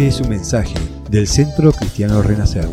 Este 0.00 0.08
es 0.08 0.20
un 0.22 0.30
mensaje 0.30 0.74
del 1.10 1.26
Centro 1.28 1.72
Cristiano 1.72 2.22
Renacer. 2.22 2.66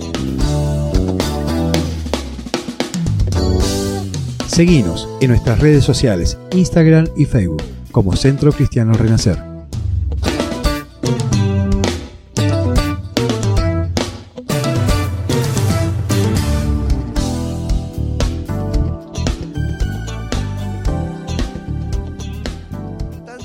Seguimos 4.47 5.09
en 5.19 5.31
nuestras 5.31 5.59
redes 5.59 5.83
sociales, 5.83 6.37
Instagram 6.53 7.09
y 7.17 7.25
Facebook, 7.25 7.61
como 7.91 8.15
Centro 8.15 8.53
Cristiano 8.53 8.93
Renacer. 8.93 9.37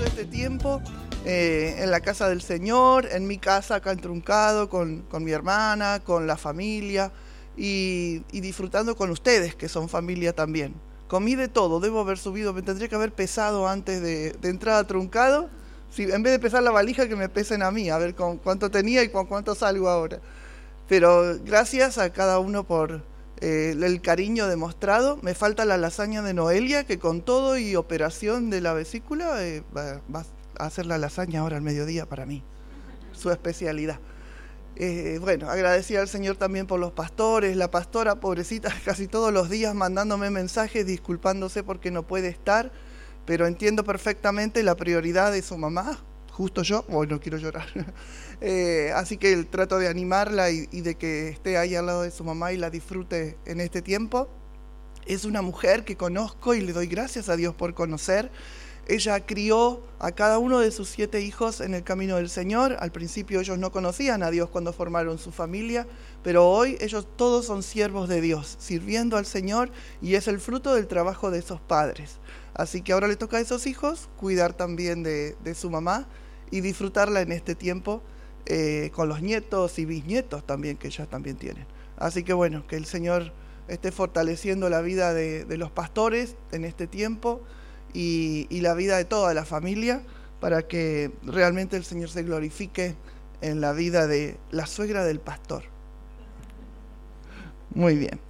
este 0.06 0.24
tiempo 0.26 0.80
eh, 1.24 1.76
en 1.78 1.90
la 1.90 2.00
casa 2.00 2.28
del 2.28 2.42
Señor, 2.42 3.08
en 3.10 3.26
mi 3.26 3.38
casa 3.38 3.76
acá 3.76 3.92
en 3.92 4.00
Truncado, 4.00 4.68
con, 4.68 5.02
con 5.02 5.24
mi 5.24 5.32
hermana, 5.32 6.00
con 6.04 6.26
la 6.26 6.36
familia 6.36 7.12
y, 7.56 8.22
y 8.32 8.40
disfrutando 8.40 8.96
con 8.96 9.10
ustedes, 9.10 9.54
que 9.54 9.68
son 9.68 9.88
familia 9.88 10.32
también. 10.34 10.74
Comí 11.08 11.34
de 11.34 11.48
todo, 11.48 11.78
debo 11.78 12.00
haber 12.00 12.18
subido, 12.18 12.54
me 12.54 12.62
tendría 12.62 12.88
que 12.88 12.94
haber 12.94 13.12
pesado 13.12 13.68
antes 13.68 14.00
de, 14.00 14.32
de 14.32 14.48
entrar 14.48 14.76
a 14.76 14.86
Truncado. 14.86 15.50
Si, 15.90 16.04
en 16.04 16.22
vez 16.22 16.32
de 16.32 16.38
pesar 16.38 16.62
la 16.62 16.70
valija, 16.70 17.06
que 17.06 17.16
me 17.16 17.28
pesen 17.28 17.62
a 17.62 17.70
mí, 17.70 17.90
a 17.90 17.98
ver 17.98 18.14
con 18.14 18.38
cuánto 18.38 18.70
tenía 18.70 19.02
y 19.02 19.10
con 19.10 19.26
cuánto 19.26 19.54
salgo 19.54 19.90
ahora. 19.90 20.20
Pero 20.88 21.38
gracias 21.44 21.98
a 21.98 22.10
cada 22.14 22.38
uno 22.38 22.64
por 22.64 23.04
eh, 23.42 23.76
el 23.78 24.00
cariño 24.00 24.46
demostrado. 24.46 25.18
Me 25.20 25.34
falta 25.34 25.66
la 25.66 25.76
lasaña 25.76 26.22
de 26.22 26.32
Noelia, 26.32 26.84
que 26.84 26.98
con 26.98 27.20
todo 27.20 27.58
y 27.58 27.76
operación 27.76 28.48
de 28.48 28.62
la 28.62 28.72
vesícula 28.72 29.44
eh, 29.44 29.62
va, 29.76 30.00
va 30.14 30.24
hacer 30.58 30.86
la 30.86 30.98
lasaña 30.98 31.40
ahora 31.40 31.56
al 31.56 31.62
mediodía 31.62 32.06
para 32.06 32.26
mí. 32.26 32.42
Su 33.12 33.30
especialidad. 33.30 33.98
Eh, 34.76 35.18
bueno, 35.20 35.50
agradecida 35.50 36.00
al 36.00 36.08
Señor 36.08 36.36
también 36.36 36.66
por 36.66 36.80
los 36.80 36.92
pastores, 36.92 37.56
la 37.56 37.70
pastora, 37.70 38.16
pobrecita, 38.16 38.74
casi 38.84 39.06
todos 39.06 39.32
los 39.32 39.50
días 39.50 39.74
mandándome 39.74 40.30
mensajes 40.30 40.86
disculpándose 40.86 41.62
porque 41.62 41.90
no 41.90 42.06
puede 42.06 42.28
estar, 42.28 42.72
pero 43.26 43.46
entiendo 43.46 43.84
perfectamente 43.84 44.62
la 44.62 44.74
prioridad 44.74 45.30
de 45.30 45.42
su 45.42 45.58
mamá, 45.58 45.98
justo 46.30 46.62
yo, 46.62 46.86
hoy 46.88 47.06
no 47.06 47.20
quiero 47.20 47.38
llorar. 47.38 47.66
Eh, 48.44 48.90
así 48.96 49.18
que 49.18 49.32
el 49.32 49.46
trato 49.46 49.78
de 49.78 49.86
animarla 49.86 50.50
y, 50.50 50.68
y 50.72 50.80
de 50.80 50.96
que 50.96 51.28
esté 51.28 51.56
ahí 51.56 51.76
al 51.76 51.86
lado 51.86 52.02
de 52.02 52.10
su 52.10 52.24
mamá 52.24 52.52
y 52.52 52.56
la 52.56 52.70
disfrute 52.70 53.38
en 53.44 53.60
este 53.60 53.82
tiempo. 53.82 54.28
Es 55.06 55.24
una 55.24 55.42
mujer 55.42 55.84
que 55.84 55.96
conozco 55.96 56.52
y 56.52 56.60
le 56.60 56.72
doy 56.72 56.88
gracias 56.88 57.28
a 57.28 57.36
Dios 57.36 57.54
por 57.54 57.72
conocer. 57.74 58.32
Ella 58.88 59.24
crió 59.24 59.80
a 60.00 60.10
cada 60.10 60.40
uno 60.40 60.58
de 60.58 60.72
sus 60.72 60.88
siete 60.88 61.20
hijos 61.20 61.60
en 61.60 61.72
el 61.72 61.84
camino 61.84 62.16
del 62.16 62.28
Señor. 62.28 62.76
Al 62.80 62.90
principio 62.90 63.40
ellos 63.40 63.56
no 63.56 63.70
conocían 63.70 64.24
a 64.24 64.30
Dios 64.32 64.50
cuando 64.50 64.72
formaron 64.72 65.18
su 65.18 65.30
familia, 65.30 65.86
pero 66.24 66.48
hoy 66.48 66.76
ellos 66.80 67.06
todos 67.16 67.46
son 67.46 67.62
siervos 67.62 68.08
de 68.08 68.20
Dios, 68.20 68.56
sirviendo 68.58 69.16
al 69.16 69.24
Señor 69.24 69.70
y 70.00 70.16
es 70.16 70.26
el 70.26 70.40
fruto 70.40 70.74
del 70.74 70.88
trabajo 70.88 71.30
de 71.30 71.38
esos 71.38 71.60
padres. 71.60 72.18
Así 72.54 72.82
que 72.82 72.92
ahora 72.92 73.06
le 73.06 73.14
toca 73.14 73.36
a 73.36 73.40
esos 73.40 73.68
hijos 73.68 74.08
cuidar 74.16 74.52
también 74.52 75.04
de, 75.04 75.54
su 75.54 75.70
mamá 75.70 76.08
y 76.50 76.60
disfrutarla 76.60 77.20
en 77.20 77.30
este 77.30 77.54
tiempo 77.54 78.02
eh, 78.46 78.90
con 78.92 79.08
los 79.08 79.22
nietos 79.22 79.78
y 79.78 79.84
bisnietos 79.84 80.44
también 80.44 80.76
que 80.76 80.90
ya 80.90 81.06
también 81.06 81.36
tienen. 81.36 81.66
Así 81.96 82.24
que 82.24 82.32
bueno, 82.32 82.66
que 82.66 82.74
el 82.74 82.86
Señor 82.86 83.32
esté 83.68 83.92
fortaleciendo 83.92 84.68
la 84.68 84.80
vida 84.80 85.14
de 85.14 85.56
los 85.56 85.70
pastores 85.70 86.34
en 86.50 86.64
este 86.64 86.88
tiempo 86.88 87.42
y, 87.94 88.60
la 88.60 88.74
vida 88.74 88.96
de 88.96 89.04
toda 89.04 89.34
la 89.34 89.44
familia 89.44 90.02
para 90.40 90.62
que 90.62 91.12
realmente 91.24 91.76
el 91.76 91.84
Señor 91.84 92.08
se 92.08 92.22
glorifique 92.22 92.94
en 93.40 93.60
la 93.60 93.72
vida 93.72 94.06
de 94.06 94.36
la 94.50 94.66
suegra 94.66 95.04
del 95.04 95.20
pastor. 95.20 95.64
Muy 97.74 97.96
bien. 97.96 98.20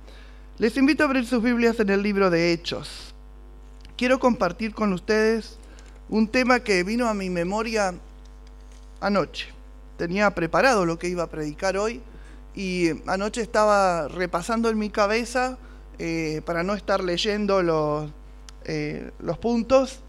Les 0.58 0.76
invito 0.76 1.02
a 1.02 1.06
abrir 1.06 1.26
sus 1.26 1.42
Biblias 1.42 1.80
en 1.80 1.90
el 1.90 2.02
libro 2.02 2.30
de 2.30 2.52
Hechos. 2.52 3.14
Quiero 3.96 4.18
compartir 4.18 4.74
con 4.74 4.92
ustedes 4.92 5.58
un 6.08 6.28
tema 6.28 6.60
que 6.60 6.84
vino 6.84 7.08
a 7.08 7.14
mi 7.14 7.30
memoria 7.30 7.94
anoche. 9.00 9.48
Tenía 9.96 10.30
preparado 10.30 10.84
lo 10.86 10.98
que 10.98 11.08
iba 11.08 11.24
a 11.24 11.30
predicar 11.30 11.76
hoy 11.76 12.00
y 12.54 12.90
anoche 13.06 13.40
estaba 13.40 14.08
repasando 14.08 14.68
en 14.68 14.78
mi 14.78 14.90
cabeza 14.90 15.58
eh, 15.98 16.42
para 16.44 16.62
no 16.62 16.74
estar 16.74 17.02
leyendo 17.02 17.62
los, 17.62 18.10
eh, 18.64 19.10
los 19.20 19.38
puntos 19.38 20.00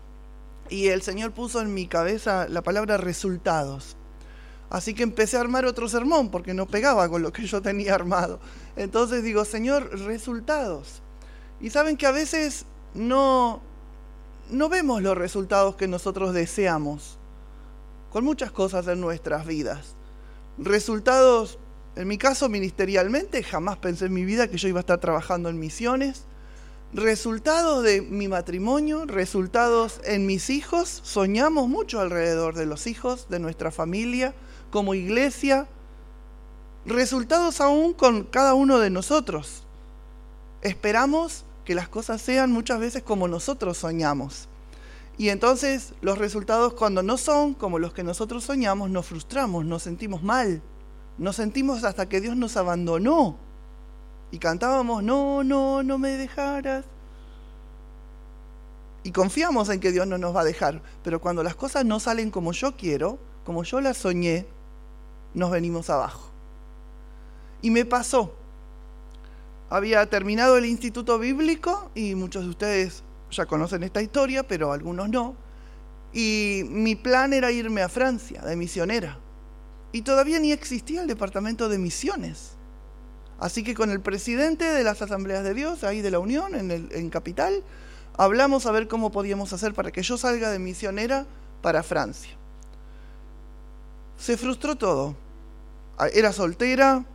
y 0.70 0.88
el 0.88 1.02
Señor 1.02 1.32
puso 1.32 1.62
en 1.62 1.74
mi 1.74 1.88
cabeza 1.88 2.48
la 2.50 2.62
palabra 2.62 2.98
resultados. 2.98 3.96
Así 4.70 4.96
que 4.96 5.04
empecé 5.04 5.38
a 5.38 5.42
armar 5.42 5.66
otro 5.66 5.88
sermón 5.88 6.32
porque 6.32 6.54
no 6.54 6.66
pegaba 6.66 7.08
con 7.08 7.22
lo 7.22 7.32
que 7.32 7.46
yo 7.46 7.62
tenía 7.62 7.94
armado. 7.94 8.40
Entonces 8.76 9.24
digo, 9.24 9.46
Señor, 9.46 10.00
resultados. 10.00 11.02
Y 11.62 11.70
saben 11.70 11.96
que 11.96 12.08
a 12.08 12.12
veces 12.12 12.66
no, 12.96 13.62
no 14.50 14.70
vemos 14.70 15.02
los 15.02 15.18
resultados 15.18 15.76
que 15.76 15.88
nosotros 15.88 16.34
deseamos 16.34 17.20
con 18.12 18.24
muchas 18.24 18.52
cosas 18.52 18.88
en 18.88 19.00
nuestras 19.00 19.46
vidas. 19.46 19.96
Resultados, 20.58 21.60
en 21.96 22.08
mi 22.08 22.18
caso 22.18 22.50
ministerialmente, 22.50 23.44
jamás 23.44 23.78
pensé 23.78 24.06
en 24.06 24.14
mi 24.14 24.26
vida 24.26 24.48
que 24.48 24.58
yo 24.58 24.68
iba 24.68 24.80
a 24.80 24.82
estar 24.82 25.00
trabajando 25.00 25.50
en 25.50 25.60
misiones. 25.60 26.26
Resultados 26.94 27.84
de 27.84 28.04
mi 28.04 28.28
matrimonio, 28.28 29.06
resultados 29.08 30.00
en 30.04 30.28
mis 30.28 30.52
hijos. 30.52 31.02
Soñamos 31.04 31.68
mucho 31.68 32.00
alrededor 32.00 32.54
de 32.54 32.68
los 32.68 32.86
hijos, 32.86 33.26
de 33.30 33.40
nuestra 33.40 33.72
familia, 33.72 34.36
como 34.70 34.94
iglesia. 34.94 35.66
Resultados 36.86 37.62
aún 37.62 37.94
con 37.94 38.26
cada 38.26 38.54
uno 38.54 38.78
de 38.78 38.92
nosotros. 38.92 39.64
Esperamos 40.62 41.46
que 41.66 41.74
las 41.74 41.88
cosas 41.88 42.22
sean 42.22 42.52
muchas 42.52 42.80
veces 42.80 43.02
como 43.02 43.28
nosotros 43.28 43.80
soñamos. 43.80 44.48
Y 45.18 45.30
entonces 45.30 45.94
los 46.02 46.20
resultados 46.20 46.76
cuando 46.76 47.02
no 47.02 47.18
son 47.18 47.56
como 47.56 47.80
los 47.80 47.94
que 47.94 48.04
nosotros 48.04 48.44
soñamos, 48.44 48.92
nos 48.92 49.08
frustramos, 49.08 49.66
nos 49.66 49.82
sentimos 49.82 50.22
mal. 50.22 50.62
Nos 51.18 51.38
sentimos 51.38 51.86
hasta 51.86 52.08
que 52.08 52.22
Dios 52.22 52.38
nos 52.38 52.56
abandonó. 52.56 53.36
Y 54.34 54.40
cantábamos, 54.40 55.04
no, 55.04 55.44
no, 55.44 55.84
no 55.84 56.00
me 56.00 56.18
dejaras. 56.18 56.86
Y 59.04 59.12
confiamos 59.12 59.70
en 59.70 59.80
que 59.80 59.92
Dios 59.92 60.08
no 60.08 60.18
nos 60.18 60.36
va 60.36 60.42
a 60.42 60.44
dejar. 60.44 60.82
Pero 61.04 61.22
cuando 61.22 61.44
las 61.44 61.54
cosas 61.54 61.86
no 61.86 62.00
salen 62.00 62.32
como 62.32 62.52
yo 62.52 62.76
quiero, 62.76 63.20
como 63.46 63.64
yo 63.64 63.80
las 63.80 63.96
soñé, 63.96 64.48
nos 65.36 65.52
venimos 65.52 65.92
abajo. 65.92 66.32
Y 67.62 67.70
me 67.70 67.86
pasó. 67.86 68.34
Había 69.70 70.04
terminado 70.10 70.58
el 70.58 70.66
instituto 70.66 71.20
bíblico 71.20 71.92
y 71.94 72.16
muchos 72.16 72.44
de 72.44 72.50
ustedes 72.50 73.04
ya 73.30 73.46
conocen 73.46 73.84
esta 73.84 74.02
historia, 74.02 74.48
pero 74.48 74.72
algunos 74.72 75.10
no. 75.10 75.36
Y 76.12 76.64
mi 76.70 76.96
plan 76.96 77.34
era 77.34 77.52
irme 77.52 77.84
a 77.84 77.88
Francia, 77.88 78.42
de 78.42 78.56
misionera. 78.56 79.20
Y 79.92 80.02
todavía 80.02 80.40
ni 80.40 80.52
existía 80.52 81.04
el 81.04 81.08
departamento 81.08 81.70
de 81.70 81.78
misiones. 81.78 82.58
Así 83.40 83.64
que 83.64 83.74
con 83.74 83.90
el 83.90 84.00
presidente 84.00 84.66
de 84.66 84.84
las 84.84 85.02
asambleas 85.02 85.44
de 85.44 85.54
Dios, 85.54 85.84
ahí 85.84 86.02
de 86.02 86.12
la 86.12 86.20
Unión, 86.20 86.56
en, 86.56 87.10
Capital, 87.10 87.64
hablamos 88.18 88.66
a 88.66 88.72
ver 88.72 88.88
cómo 88.88 89.12
podíamos 89.12 89.54
hacer 89.54 89.74
para 89.74 89.92
que 89.92 90.02
yo 90.02 90.18
salga 90.18 90.50
de 90.50 90.60
misionera 90.60 91.26
para 91.62 91.84
Francia. 91.84 92.32
Se 94.18 94.38
frustró 94.38 94.76
todo. 94.76 95.16
Era 96.14 96.32
soltera, 96.32 97.06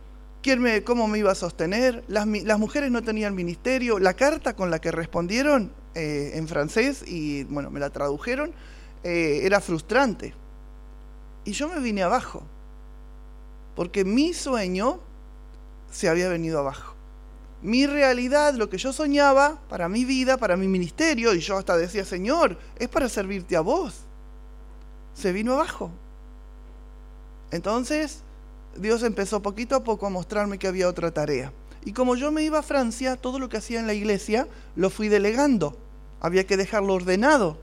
¿quién 0.43 0.61
me, 0.61 0.83
¿cómo 0.83 1.07
me 1.07 1.17
iba 1.17 1.31
a 1.31 1.35
sostener? 1.35 2.03
Las, 2.07 2.27
las 2.27 2.59
mujeres 2.59 2.91
no 2.91 3.01
tenían 3.01 3.33
ministerio. 3.33 3.99
La 3.99 4.13
carta 4.13 4.55
con 4.55 4.69
la 4.69 4.79
que 4.79 4.91
respondieron 4.91 5.71
eh, 5.95 6.31
en 6.35 6.47
francés 6.47 7.03
y 7.07 7.45
bueno, 7.45 7.71
me 7.71 7.79
la 7.79 7.89
tradujeron, 7.89 8.53
eh, 9.03 9.41
era 9.43 9.59
frustrante. 9.59 10.33
Y 11.45 11.53
yo 11.53 11.67
me 11.67 11.79
vine 11.79 12.03
abajo, 12.03 12.43
porque 13.75 14.05
mi 14.05 14.33
sueño 14.33 14.99
se 15.91 16.09
había 16.09 16.29
venido 16.29 16.59
abajo. 16.59 16.95
Mi 17.61 17.85
realidad, 17.85 18.53
lo 18.53 18.69
que 18.69 18.77
yo 18.77 18.93
soñaba 18.93 19.59
para 19.67 19.89
mi 19.89 20.05
vida, 20.05 20.37
para 20.37 20.55
mi 20.55 20.67
ministerio, 20.67 21.33
y 21.33 21.39
yo 21.39 21.57
hasta 21.57 21.75
decía, 21.75 22.05
Señor, 22.05 22.57
es 22.77 22.87
para 22.87 23.09
servirte 23.09 23.55
a 23.57 23.61
vos, 23.61 23.95
se 25.13 25.33
vino 25.33 25.53
abajo. 25.53 25.91
Entonces, 27.51 28.21
Dios 28.77 29.03
empezó 29.03 29.41
poquito 29.41 29.75
a 29.75 29.83
poco 29.83 30.05
a 30.05 30.09
mostrarme 30.09 30.57
que 30.57 30.67
había 30.67 30.87
otra 30.87 31.11
tarea. 31.11 31.51
Y 31.83 31.93
como 31.93 32.15
yo 32.15 32.31
me 32.31 32.43
iba 32.43 32.59
a 32.59 32.63
Francia, 32.63 33.15
todo 33.15 33.39
lo 33.39 33.49
que 33.49 33.57
hacía 33.57 33.79
en 33.79 33.87
la 33.87 33.93
iglesia 33.93 34.47
lo 34.75 34.89
fui 34.89 35.07
delegando. 35.09 35.77
Había 36.21 36.45
que 36.45 36.57
dejarlo 36.57 36.93
ordenado. 36.93 37.57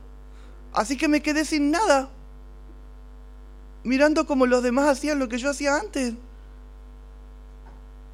Así 0.73 0.97
que 0.97 1.09
me 1.09 1.23
quedé 1.23 1.45
sin 1.45 1.71
nada. 1.71 2.11
Mirando 3.85 4.27
como 4.27 4.47
los 4.47 4.63
demás 4.63 4.89
hacían 4.89 5.19
lo 5.19 5.29
que 5.29 5.39
yo 5.39 5.51
hacía 5.51 5.77
antes. 5.77 6.15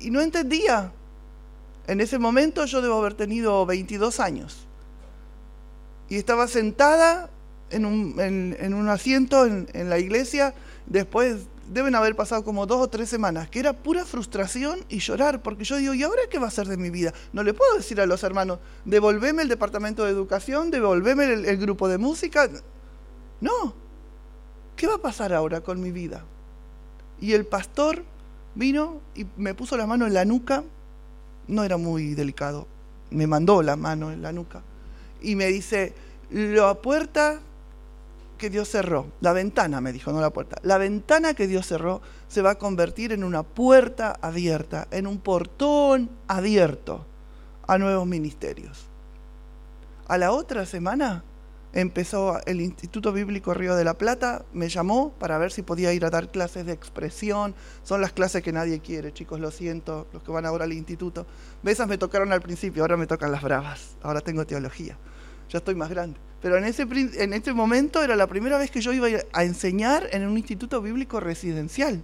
Y 0.03 0.11
no 0.11 0.21
entendía. 0.21 0.93
En 1.87 2.01
ese 2.01 2.19
momento 2.19 2.65
yo 2.65 2.81
debo 2.83 2.99
haber 2.99 3.15
tenido 3.15 3.65
22 3.67 4.21
años. 4.21 4.67
Y 6.09 6.17
estaba 6.17 6.47
sentada 6.47 7.31
en 7.71 7.87
un, 7.87 8.21
en, 8.21 8.75
un 8.75 8.89
asiento 8.89 9.47
en, 9.47 9.89
la 9.89 9.99
iglesia. 9.99 10.55
Después 10.87 11.47
deben 11.73 11.95
haber 11.95 12.15
pasado 12.15 12.45
como 12.45 12.67
dos 12.67 12.81
o 12.81 12.89
tres 12.89 13.09
semanas, 13.09 13.49
que 13.49 13.61
era 13.61 13.73
pura 13.73 14.05
frustración 14.05 14.81
y 14.89 14.99
llorar, 14.99 15.43
porque 15.43 15.65
yo 15.65 15.77
digo, 15.77 15.95
¿y 15.95 16.03
ahora 16.03 16.23
qué 16.31 16.39
va 16.39 16.49
a 16.49 16.51
ser 16.51 16.69
de 16.69 16.77
mi 16.77 16.91
vida? 16.91 17.15
No 17.33 17.43
le 17.43 17.55
puedo 17.55 17.77
decir 17.77 18.01
a 18.01 18.07
los 18.07 18.23
hermanos, 18.23 18.59
devolveme 18.85 19.43
el 19.43 19.49
departamento 19.49 20.05
de 20.05 20.11
educación, 20.11 20.71
devolveme 20.71 21.25
el 21.25 21.57
grupo 21.57 21.89
de 21.89 21.99
música. 21.99 22.49
No, 23.41 23.75
¿qué 24.77 24.87
va 24.87 24.97
a 24.97 24.99
pasar 24.99 25.33
ahora 25.33 25.63
con 25.63 25.81
mi 25.81 25.93
vida? 25.93 26.25
Y 27.21 27.33
el 27.33 27.47
pastor 27.47 28.05
vino 28.55 29.01
y 29.15 29.27
me 29.37 29.55
puso 29.55 29.77
la 29.77 29.87
mano 29.87 30.07
en 30.07 30.15
la 30.15 30.25
nuca, 30.25 30.65
no 31.49 31.65
era 31.65 31.77
muy 31.77 32.15
delicado, 32.15 32.67
me 33.11 33.27
mandó 33.27 33.63
la 33.63 33.77
mano 33.77 34.13
en 34.13 34.23
la 34.23 34.33
nuca. 34.33 34.63
Y 35.21 35.37
me 35.37 35.47
dice, 35.47 35.95
la 36.31 36.75
puerta 36.75 37.41
que 38.39 38.51
Dios 38.51 38.69
cerró, 38.69 39.07
la 39.21 39.33
ventana, 39.33 39.81
me 39.81 39.93
dijo, 39.93 40.13
no 40.13 40.21
la 40.21 40.31
puerta, 40.31 40.57
la 40.63 40.79
ventana 40.79 41.35
que 41.35 41.47
Dios 41.47 41.67
cerró 41.67 42.03
se 42.29 42.43
va 42.43 42.51
a 42.51 42.59
convertir 42.59 43.13
en 43.13 43.23
una 43.23 43.43
puerta 43.43 44.19
abierta, 44.21 44.89
en 44.91 45.07
un 45.07 45.19
portón 45.19 46.11
abierto 46.27 47.07
a 47.67 47.79
nuevos 47.79 48.07
ministerios. 48.07 48.87
A 50.09 50.19
la 50.19 50.33
otra 50.33 50.67
semana 50.67 51.23
empezó 51.73 52.39
el 52.47 52.61
Instituto 52.61 53.13
Bíblico 53.13 53.55
Río 53.55 53.75
de 53.75 53.85
la 53.85 53.95
Plata, 53.95 54.45
me 54.53 54.69
llamó 54.69 55.13
para 55.19 55.39
ver 55.39 55.53
si 55.53 55.63
podía 55.63 55.93
ir 55.93 56.05
a 56.05 56.11
dar 56.11 56.31
clases 56.31 56.67
de 56.67 56.73
expresión. 56.73 57.55
Son 57.83 58.01
las 58.01 58.13
clases 58.13 58.43
que 58.43 58.53
nadie 58.53 58.81
quiere, 58.81 59.13
chicos, 59.13 59.41
lo 59.41 59.51
siento, 59.51 60.07
los 60.13 60.23
que 60.23 60.31
van 60.31 60.47
ahora 60.47 60.65
al 60.65 60.73
instituto. 60.73 61.27
Esas 61.65 61.89
me 61.89 61.99
tocaron 61.99 62.33
al 62.33 62.43
principio, 62.43 62.83
ahora 62.83 62.97
me 62.97 63.07
tocan 63.07 63.33
las 63.33 63.43
bravas, 63.43 63.97
ahora 64.03 64.21
tengo 64.21 64.47
teología, 64.47 64.99
ya 65.49 65.59
estoy 65.59 65.75
más 65.75 65.91
grande. 65.91 66.19
Pero 66.43 66.59
en 66.59 66.65
ese, 66.65 66.83
en 66.83 67.33
ese 67.33 67.53
momento 67.53 68.03
era 68.03 68.17
la 68.17 68.27
primera 68.27 68.59
vez 68.59 68.71
que 68.71 68.81
yo 68.81 68.93
iba 68.93 69.07
a 69.33 69.45
enseñar 69.45 70.09
en 70.13 70.27
un 70.27 70.37
instituto 70.37 70.83
bíblico 70.83 71.21
residencial. 71.21 72.03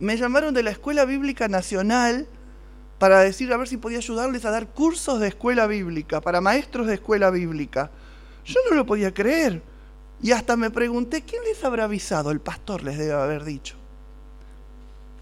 Me 0.00 0.16
llamaron 0.16 0.54
de 0.54 0.62
la 0.62 0.70
Escuela 0.70 1.04
Bíblica 1.04 1.48
Nacional 1.48 2.26
para 2.98 3.20
decir 3.20 3.52
a 3.52 3.56
ver 3.56 3.68
si 3.68 3.76
podía 3.76 3.98
ayudarles 3.98 4.44
a 4.44 4.50
dar 4.50 4.68
cursos 4.68 5.20
de 5.20 5.28
escuela 5.28 5.66
bíblica, 5.66 6.20
para 6.20 6.40
maestros 6.40 6.86
de 6.86 6.94
escuela 6.94 7.30
bíblica. 7.30 7.90
Yo 8.48 8.60
no 8.68 8.76
lo 8.76 8.86
podía 8.86 9.12
creer. 9.12 9.62
Y 10.22 10.32
hasta 10.32 10.56
me 10.56 10.70
pregunté, 10.70 11.22
¿quién 11.22 11.42
les 11.44 11.62
habrá 11.64 11.84
avisado? 11.84 12.30
El 12.30 12.40
pastor 12.40 12.82
les 12.82 12.98
debe 12.98 13.12
haber 13.12 13.44
dicho. 13.44 13.76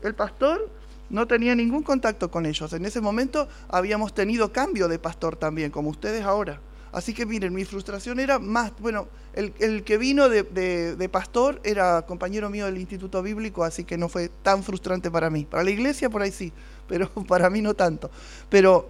El 0.02 0.14
pastor 0.14 0.70
no 1.10 1.26
tenía 1.26 1.54
ningún 1.54 1.82
contacto 1.82 2.30
con 2.30 2.46
ellos. 2.46 2.72
En 2.72 2.84
ese 2.84 3.00
momento 3.00 3.48
habíamos 3.68 4.14
tenido 4.14 4.52
cambio 4.52 4.88
de 4.88 4.98
pastor 4.98 5.36
también, 5.36 5.70
como 5.70 5.90
ustedes 5.90 6.24
ahora. 6.24 6.60
Así 6.92 7.12
que 7.12 7.26
miren, 7.26 7.52
mi 7.52 7.64
frustración 7.64 8.20
era 8.20 8.38
más, 8.38 8.72
bueno, 8.78 9.08
el, 9.34 9.82
que 9.84 9.98
vino 9.98 10.30
de, 10.30 11.08
pastor 11.12 11.60
era 11.62 12.06
compañero 12.06 12.48
mío 12.48 12.64
del 12.64 12.78
Instituto 12.78 13.22
Bíblico, 13.22 13.64
así 13.64 13.84
que 13.84 13.98
no 13.98 14.08
fue 14.08 14.30
tan 14.42 14.62
frustrante 14.62 15.10
para 15.10 15.28
mí. 15.28 15.44
Para 15.44 15.64
la 15.64 15.70
iglesia 15.70 16.08
por 16.08 16.22
ahí 16.22 16.30
sí, 16.30 16.52
pero 16.88 17.10
para 17.28 17.50
mí 17.50 17.60
no 17.60 17.74
tanto. 17.74 18.10
Pero 18.48 18.88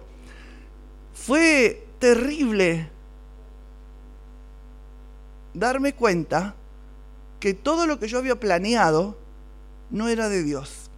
fue 1.13 1.85
terrible 1.99 2.96
darme 5.59 5.93
cuenta 5.93 6.55
que 7.39 7.53
todo 7.53 7.85
lo 7.87 7.99
que 7.99 8.07
yo 8.07 8.17
había 8.17 8.39
planeado 8.39 9.17
no 9.89 10.07
era 10.07 10.29
de 10.29 10.43
Dios 10.43 10.89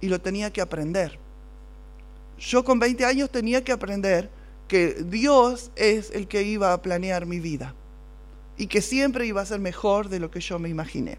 y 0.00 0.08
lo 0.08 0.20
tenía 0.20 0.52
que 0.52 0.60
aprender. 0.60 1.18
Yo 2.38 2.64
con 2.64 2.78
20 2.78 3.04
años 3.04 3.30
tenía 3.30 3.62
que 3.62 3.72
aprender 3.72 4.30
que 4.66 4.94
Dios 5.04 5.70
es 5.76 6.10
el 6.12 6.26
que 6.26 6.42
iba 6.42 6.72
a 6.72 6.80
planear 6.80 7.26
mi 7.26 7.40
vida 7.40 7.74
y 8.56 8.66
que 8.66 8.80
siempre 8.80 9.26
iba 9.26 9.40
a 9.40 9.46
ser 9.46 9.60
mejor 9.60 10.08
de 10.08 10.20
lo 10.20 10.30
que 10.30 10.40
yo 10.40 10.58
me 10.58 10.68
imaginé. 10.68 11.18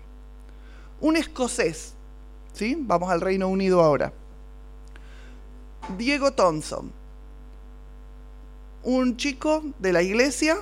Un 1.00 1.18
escocés, 1.18 1.94
¿sí? 2.54 2.76
Vamos 2.80 3.12
al 3.12 3.22
Reino 3.22 3.48
Unido 3.48 3.82
ahora. 3.82 4.14
Diego 5.98 6.32
Thompson, 6.32 6.92
un 8.84 9.18
chico 9.18 9.64
de 9.80 9.94
la 9.94 10.02
iglesia 10.02 10.58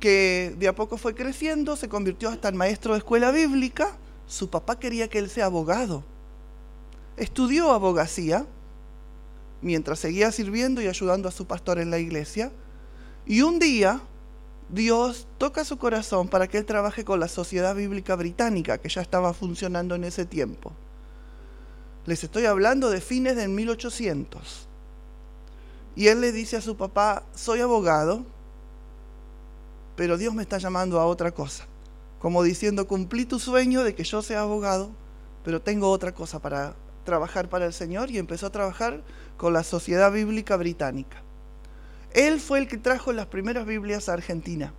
que 0.00 0.54
de 0.58 0.66
a 0.66 0.74
poco 0.74 0.96
fue 0.96 1.14
creciendo, 1.14 1.76
se 1.76 1.88
convirtió 1.88 2.30
hasta 2.30 2.48
en 2.48 2.56
maestro 2.56 2.94
de 2.94 2.98
escuela 2.98 3.30
bíblica. 3.30 3.96
Su 4.26 4.50
papá 4.50 4.78
quería 4.78 5.08
que 5.08 5.18
él 5.18 5.30
sea 5.30 5.46
abogado. 5.46 6.02
Estudió 7.16 7.70
abogacía 7.70 8.46
mientras 9.62 9.98
seguía 9.98 10.32
sirviendo 10.32 10.80
y 10.80 10.88
ayudando 10.88 11.28
a 11.28 11.32
su 11.32 11.46
pastor 11.46 11.78
en 11.78 11.90
la 11.90 11.98
iglesia. 11.98 12.50
Y 13.26 13.42
un 13.42 13.58
día 13.58 14.00
Dios 14.70 15.26
toca 15.38 15.64
su 15.64 15.78
corazón 15.78 16.28
para 16.28 16.46
que 16.48 16.58
él 16.58 16.64
trabaje 16.64 17.04
con 17.04 17.20
la 17.20 17.28
Sociedad 17.28 17.74
Bíblica 17.74 18.14
Británica, 18.16 18.78
que 18.78 18.88
ya 18.88 19.02
estaba 19.02 19.34
funcionando 19.34 19.94
en 19.94 20.04
ese 20.04 20.24
tiempo. 20.24 20.72
Les 22.06 22.24
estoy 22.24 22.46
hablando 22.46 22.88
de 22.88 23.00
fines 23.00 23.36
del 23.36 23.50
1800. 23.50 24.68
Y 25.96 26.06
él 26.06 26.20
le 26.20 26.32
dice 26.32 26.56
a 26.56 26.60
su 26.60 26.76
papá, 26.76 27.24
soy 27.34 27.60
abogado, 27.60 28.24
pero 29.96 30.18
Dios 30.18 30.34
me 30.34 30.42
está 30.42 30.58
llamando 30.58 31.00
a 31.00 31.06
otra 31.06 31.32
cosa. 31.32 31.66
Como 32.18 32.42
diciendo, 32.42 32.86
cumplí 32.86 33.24
tu 33.24 33.38
sueño 33.38 33.82
de 33.82 33.94
que 33.94 34.04
yo 34.04 34.22
sea 34.22 34.42
abogado, 34.42 34.90
pero 35.44 35.62
tengo 35.62 35.90
otra 35.90 36.12
cosa 36.12 36.38
para 36.38 36.74
trabajar 37.04 37.48
para 37.48 37.66
el 37.66 37.72
Señor 37.72 38.10
y 38.10 38.18
empezó 38.18 38.46
a 38.46 38.52
trabajar 38.52 39.02
con 39.36 39.52
la 39.52 39.64
Sociedad 39.64 40.12
Bíblica 40.12 40.56
Británica. 40.56 41.22
Él 42.12 42.40
fue 42.40 42.58
el 42.58 42.68
que 42.68 42.76
trajo 42.76 43.12
las 43.12 43.26
primeras 43.26 43.66
Biblias 43.66 44.08
a 44.08 44.14
Argentina. 44.14 44.72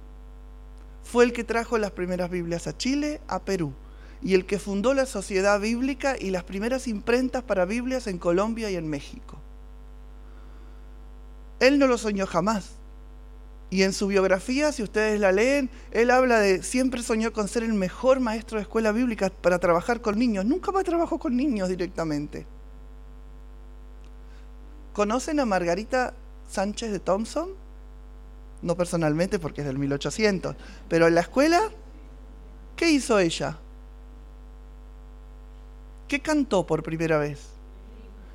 Fue 1.04 1.24
el 1.24 1.34
que 1.34 1.44
trajo 1.44 1.78
las 1.78 1.92
primeras 1.92 2.30
Biblias 2.30 2.68
a 2.68 2.78
Chile, 2.78 3.22
a 3.28 3.40
Perú. 3.40 3.74
Y 4.22 4.36
el 4.36 4.46
que 4.46 4.60
fundó 4.60 4.94
la 4.94 5.06
Sociedad 5.06 5.60
Bíblica 5.60 6.16
y 6.19 6.30
las 6.30 6.44
primeras 6.44 6.88
imprentas 6.88 7.42
para 7.42 7.66
Biblias 7.66 8.06
en 8.06 8.19
Colombia 8.19 8.69
y 8.69 8.76
en 8.76 8.88
México. 8.88 9.40
Él 11.59 11.80
no 11.80 11.88
lo 11.88 11.97
soñó 11.97 12.28
jamás. 12.28 12.81
Y 13.71 13.83
en 13.83 13.94
su 13.94 14.07
biografía, 14.07 14.73
si 14.73 14.83
ustedes 14.83 15.18
la 15.18 15.31
leen, 15.31 15.69
él 15.92 16.11
habla 16.11 16.40
de 16.40 16.61
siempre 16.61 17.01
soñó 17.01 17.31
con 17.31 17.47
ser 17.47 17.63
el 17.63 17.73
mejor 17.73 18.19
maestro 18.19 18.57
de 18.57 18.63
escuela 18.63 18.92
bíblica 18.92 19.30
para 19.30 19.59
trabajar 19.59 20.01
con 20.01 20.19
niños. 20.19 20.44
Nunca 20.44 20.73
más 20.73 20.83
trabajó 20.83 21.18
con 21.18 21.37
niños 21.37 21.69
directamente. 21.69 22.45
¿Conocen 24.92 25.40
a 25.40 25.45
Margarita 25.45 26.13
Sánchez 26.49 26.92
de 26.92 26.99
Thompson? 26.99 27.51
No 28.61 28.75
personalmente 28.75 29.40
porque 29.40 29.61
es 29.61 29.68
del 29.68 29.80
1800, 29.80 30.54
pero 30.90 31.07
en 31.07 31.16
la 31.16 31.21
escuela, 31.21 31.61
¿qué 32.75 32.92
hizo 32.92 33.19
ella? 33.19 33.57
¿Qué 36.09 36.19
cantó 36.19 36.68
por 36.68 36.83
primera 36.83 37.18
vez? 37.18 37.40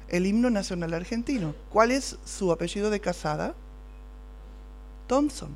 El 0.09 0.25
himno 0.25 0.49
nacional 0.49 0.95
argentino. 0.95 1.55
¿Cuál 1.69 1.90
es 1.90 2.16
su 2.25 2.50
apellido 2.50 2.88
de 2.88 3.00
casada? 3.00 3.55
Thompson, 5.07 5.51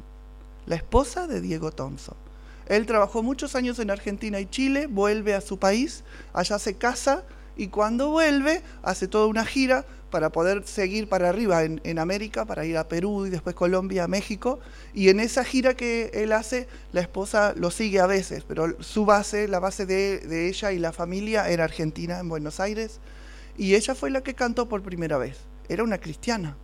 la 0.67 0.77
esposa 0.77 1.27
de 1.27 1.41
Diego 1.41 1.73
Thompson. 1.73 2.17
Él 2.67 2.87
trabajó 2.87 3.23
muchos 3.23 3.57
años 3.57 3.81
en 3.81 3.91
Argentina 3.91 4.39
y 4.39 4.47
Chile, 4.47 4.87
vuelve 4.87 5.35
a 5.35 5.41
su 5.41 5.59
país, 5.59 6.05
allá 6.33 6.59
se 6.59 6.75
casa 6.75 7.25
y 7.57 7.67
cuando 7.67 8.11
vuelve 8.11 8.63
hace 8.83 9.09
toda 9.09 9.27
una 9.27 9.45
gira 9.45 9.85
para 10.11 10.31
poder 10.31 10.67
seguir 10.67 11.09
para 11.09 11.29
arriba 11.29 11.65
en, 11.65 11.99
América, 11.99 12.45
para 12.45 12.65
ir 12.65 12.77
a 12.77 12.89
Perú 12.89 13.27
y 13.27 13.31
después 13.31 13.55
Colombia, 13.55 14.09
México. 14.09 14.61
Y 14.95 15.09
en 15.09 15.21
esa 15.21 15.45
gira 15.45 15.75
que 15.75 16.11
él 16.15 16.33
hace, 16.33 16.69
la 16.93 17.01
esposa 17.01 17.55
lo 17.57 17.71
sigue 17.71 18.01
a 18.01 18.07
veces, 18.07 18.45
pero 18.47 18.81
su 18.83 19.05
base, 19.05 19.49
la 19.49 19.59
base 19.59 19.87
de, 19.87 20.19
de 20.19 20.49
ella 20.49 20.73
y 20.73 20.79
la 20.79 20.93
familia 20.93 21.49
era 21.49 21.65
Argentina, 21.65 22.19
en 22.19 22.29
Buenos 22.29 22.61
Aires. 22.61 23.01
Y 23.57 23.75
ella 23.75 23.95
fue 23.95 24.11
la 24.11 24.23
que 24.23 24.35
cantó 24.35 24.69
por 24.69 24.83
primera 24.83 25.19
vez. 25.19 25.39
Era 25.69 25.85
una 25.85 25.99
cristiana 25.99 26.57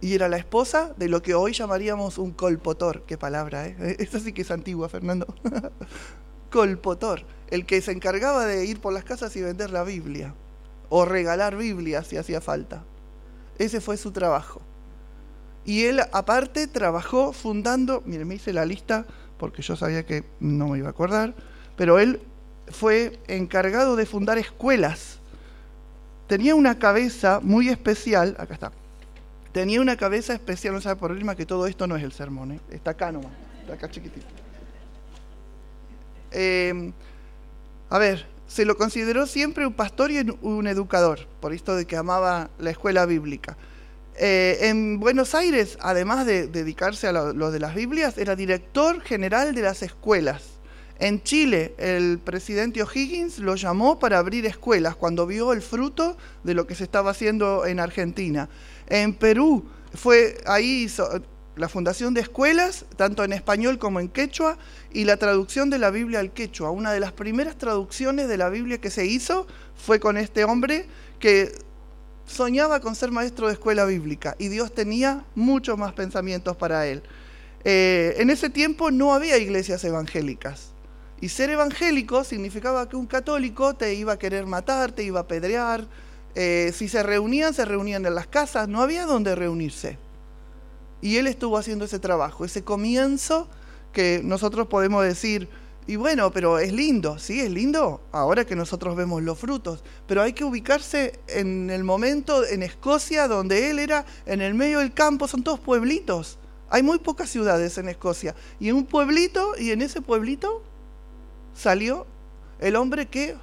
y 0.00 0.14
era 0.14 0.28
la 0.28 0.36
esposa 0.36 0.94
de 0.96 1.08
lo 1.08 1.22
que 1.22 1.34
hoy 1.34 1.52
llamaríamos 1.52 2.18
un 2.18 2.32
colpotor. 2.32 3.02
Qué 3.02 3.18
palabra, 3.18 3.66
¿eh? 3.66 3.96
Esta 3.98 4.20
sí 4.20 4.32
que 4.32 4.42
es 4.42 4.50
antigua, 4.50 4.88
Fernando. 4.88 5.26
colpotor, 6.50 7.24
el 7.50 7.66
que 7.66 7.80
se 7.80 7.92
encargaba 7.92 8.46
de 8.46 8.64
ir 8.64 8.80
por 8.80 8.92
las 8.92 9.04
casas 9.04 9.34
y 9.36 9.42
vender 9.42 9.70
la 9.70 9.84
Biblia, 9.84 10.34
o 10.88 11.04
regalar 11.04 11.56
Biblia 11.56 12.02
si 12.02 12.16
hacía 12.16 12.40
falta. 12.40 12.84
Ese 13.58 13.80
fue 13.80 13.96
su 13.96 14.12
trabajo. 14.12 14.62
Y 15.64 15.84
él 15.84 16.00
aparte 16.12 16.66
trabajó 16.66 17.32
fundando, 17.32 18.02
miren, 18.06 18.28
me 18.28 18.36
hice 18.36 18.52
la 18.52 18.64
lista 18.64 19.04
porque 19.38 19.62
yo 19.62 19.76
sabía 19.76 20.06
que 20.06 20.24
no 20.40 20.68
me 20.68 20.78
iba 20.78 20.88
a 20.88 20.90
acordar, 20.90 21.34
pero 21.76 21.98
él 21.98 22.20
fue 22.68 23.18
encargado 23.28 23.96
de 23.96 24.06
fundar 24.06 24.38
escuelas. 24.38 25.18
Tenía 26.26 26.54
una 26.54 26.78
cabeza 26.78 27.40
muy 27.42 27.68
especial, 27.68 28.36
acá 28.38 28.54
está, 28.54 28.72
tenía 29.52 29.80
una 29.80 29.96
cabeza 29.96 30.34
especial, 30.34 30.74
no 30.74 30.80
sabe 30.80 30.96
por 30.96 31.08
problema 31.08 31.34
que 31.34 31.46
todo 31.46 31.66
esto 31.66 31.86
no 31.86 31.96
es 31.96 32.02
el 32.02 32.12
sermón, 32.12 32.52
¿eh? 32.52 32.60
está 32.70 32.92
acá 32.92 33.12
nomás, 33.12 33.32
está 33.60 33.74
acá 33.74 33.90
chiquitito. 33.90 34.26
Eh, 36.30 36.92
a 37.90 37.98
ver, 37.98 38.26
se 38.46 38.64
lo 38.64 38.76
consideró 38.76 39.26
siempre 39.26 39.66
un 39.66 39.74
pastor 39.74 40.10
y 40.10 40.18
un 40.42 40.66
educador, 40.66 41.26
por 41.40 41.52
esto 41.52 41.76
de 41.76 41.86
que 41.86 41.96
amaba 41.96 42.50
la 42.58 42.70
escuela 42.70 43.06
bíblica. 43.06 43.56
Eh, 44.20 44.58
en 44.68 44.98
Buenos 44.98 45.34
Aires, 45.36 45.78
además 45.80 46.26
de 46.26 46.48
dedicarse 46.48 47.06
a 47.06 47.12
lo, 47.12 47.50
de 47.52 47.60
las 47.60 47.74
Biblias, 47.74 48.18
era 48.18 48.34
director 48.34 49.00
general 49.00 49.54
de 49.54 49.62
las 49.62 49.82
escuelas. 49.82 50.42
En 50.98 51.22
Chile, 51.22 51.74
el 51.78 52.18
presidente 52.18 52.82
O'Higgins 52.82 53.38
lo 53.38 53.54
llamó 53.54 54.00
para 54.00 54.18
abrir 54.18 54.44
escuelas 54.44 54.96
cuando 54.96 55.26
vio 55.26 55.52
el 55.52 55.62
fruto 55.62 56.16
de 56.42 56.54
lo 56.54 56.66
que 56.66 56.74
se 56.74 56.82
estaba 56.82 57.12
haciendo 57.12 57.64
en 57.66 57.78
Argentina. 57.78 58.48
En 58.88 59.14
Perú, 59.14 59.64
fue 59.94 60.38
ahí 60.46 60.84
hizo 60.84 61.08
la 61.56 61.68
fundación 61.68 62.14
de 62.14 62.20
escuelas, 62.20 62.84
tanto 62.96 63.24
en 63.24 63.32
español 63.32 63.78
como 63.78 64.00
en 64.00 64.08
quechua, 64.08 64.58
y 64.92 65.04
la 65.04 65.16
traducción 65.16 65.70
de 65.70 65.78
la 65.78 65.90
Biblia 65.90 66.20
al 66.20 66.32
quechua. 66.32 66.70
Una 66.70 66.92
de 66.92 67.00
las 67.00 67.12
primeras 67.12 67.56
traducciones 67.56 68.28
de 68.28 68.36
la 68.36 68.48
Biblia 68.48 68.78
que 68.78 68.90
se 68.90 69.06
hizo 69.06 69.46
fue 69.74 69.98
con 70.00 70.16
este 70.16 70.44
hombre 70.44 70.86
que 71.18 71.52
soñaba 72.26 72.80
con 72.80 72.94
ser 72.94 73.10
maestro 73.10 73.46
de 73.46 73.54
escuela 73.54 73.86
bíblica 73.86 74.36
y 74.38 74.48
Dios 74.48 74.74
tenía 74.74 75.24
muchos 75.34 75.78
más 75.78 75.94
pensamientos 75.94 76.56
para 76.56 76.86
él. 76.86 77.02
Eh, 77.64 78.14
en 78.18 78.30
ese 78.30 78.50
tiempo 78.50 78.90
no 78.90 79.14
había 79.14 79.36
iglesias 79.38 79.82
evangélicas. 79.84 80.72
Y 81.20 81.30
ser 81.30 81.50
evangélico 81.50 82.22
significaba 82.22 82.88
que 82.88 82.94
un 82.94 83.06
católico 83.06 83.74
te 83.74 83.94
iba 83.94 84.12
a 84.12 84.18
querer 84.18 84.46
matar, 84.46 84.92
te 84.92 85.02
iba 85.02 85.20
a 85.20 85.26
pedrear. 85.26 85.84
Eh, 86.40 86.70
si 86.72 86.86
se 86.86 87.02
reunían, 87.02 87.52
se 87.52 87.64
reunían 87.64 88.06
en 88.06 88.14
las 88.14 88.28
casas, 88.28 88.68
no 88.68 88.80
había 88.80 89.06
donde 89.06 89.34
reunirse. 89.34 89.98
Y 91.02 91.16
él 91.16 91.26
estuvo 91.26 91.58
haciendo 91.58 91.84
ese 91.84 91.98
trabajo, 91.98 92.44
ese 92.44 92.62
comienzo 92.62 93.48
que 93.92 94.20
nosotros 94.22 94.68
podemos 94.68 95.02
decir, 95.02 95.48
y 95.88 95.96
bueno, 95.96 96.30
pero 96.30 96.60
es 96.60 96.72
lindo, 96.72 97.18
sí, 97.18 97.40
es 97.40 97.50
lindo, 97.50 98.00
ahora 98.12 98.44
que 98.44 98.54
nosotros 98.54 98.94
vemos 98.94 99.20
los 99.20 99.36
frutos, 99.36 99.82
pero 100.06 100.22
hay 100.22 100.32
que 100.32 100.44
ubicarse 100.44 101.18
en 101.26 101.70
el 101.70 101.82
momento 101.82 102.46
en 102.46 102.62
Escocia, 102.62 103.26
donde 103.26 103.70
él 103.70 103.80
era 103.80 104.06
en 104.24 104.40
el 104.40 104.54
medio 104.54 104.78
del 104.78 104.94
campo, 104.94 105.26
son 105.26 105.42
todos 105.42 105.58
pueblitos. 105.58 106.38
Hay 106.70 106.84
muy 106.84 107.00
pocas 107.00 107.30
ciudades 107.30 107.78
en 107.78 107.88
Escocia. 107.88 108.36
Y 108.60 108.68
en 108.68 108.76
un 108.76 108.86
pueblito, 108.86 109.54
y 109.58 109.72
en 109.72 109.82
ese 109.82 110.02
pueblito 110.02 110.62
salió 111.52 112.06
el 112.60 112.76
hombre 112.76 113.06
que 113.06 113.34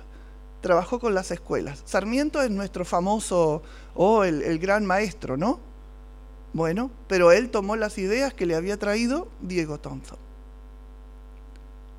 trabajó 0.66 0.98
con 0.98 1.14
las 1.14 1.30
escuelas. 1.30 1.84
Sarmiento 1.86 2.42
es 2.42 2.50
nuestro 2.50 2.86
famoso, 2.86 3.62
o 3.94 4.24
el, 4.24 4.58
gran 4.58 4.84
maestro, 4.84 5.38
¿no? 5.38 5.60
Bueno, 6.54 6.90
pero 7.08 7.32
él 7.32 7.52
tomó 7.52 7.76
las 7.76 8.00
ideas 8.00 8.34
que 8.34 8.48
le 8.48 8.56
había 8.56 8.80
traído 8.80 9.28
Diego 9.42 9.80
Thompson. 9.80 10.18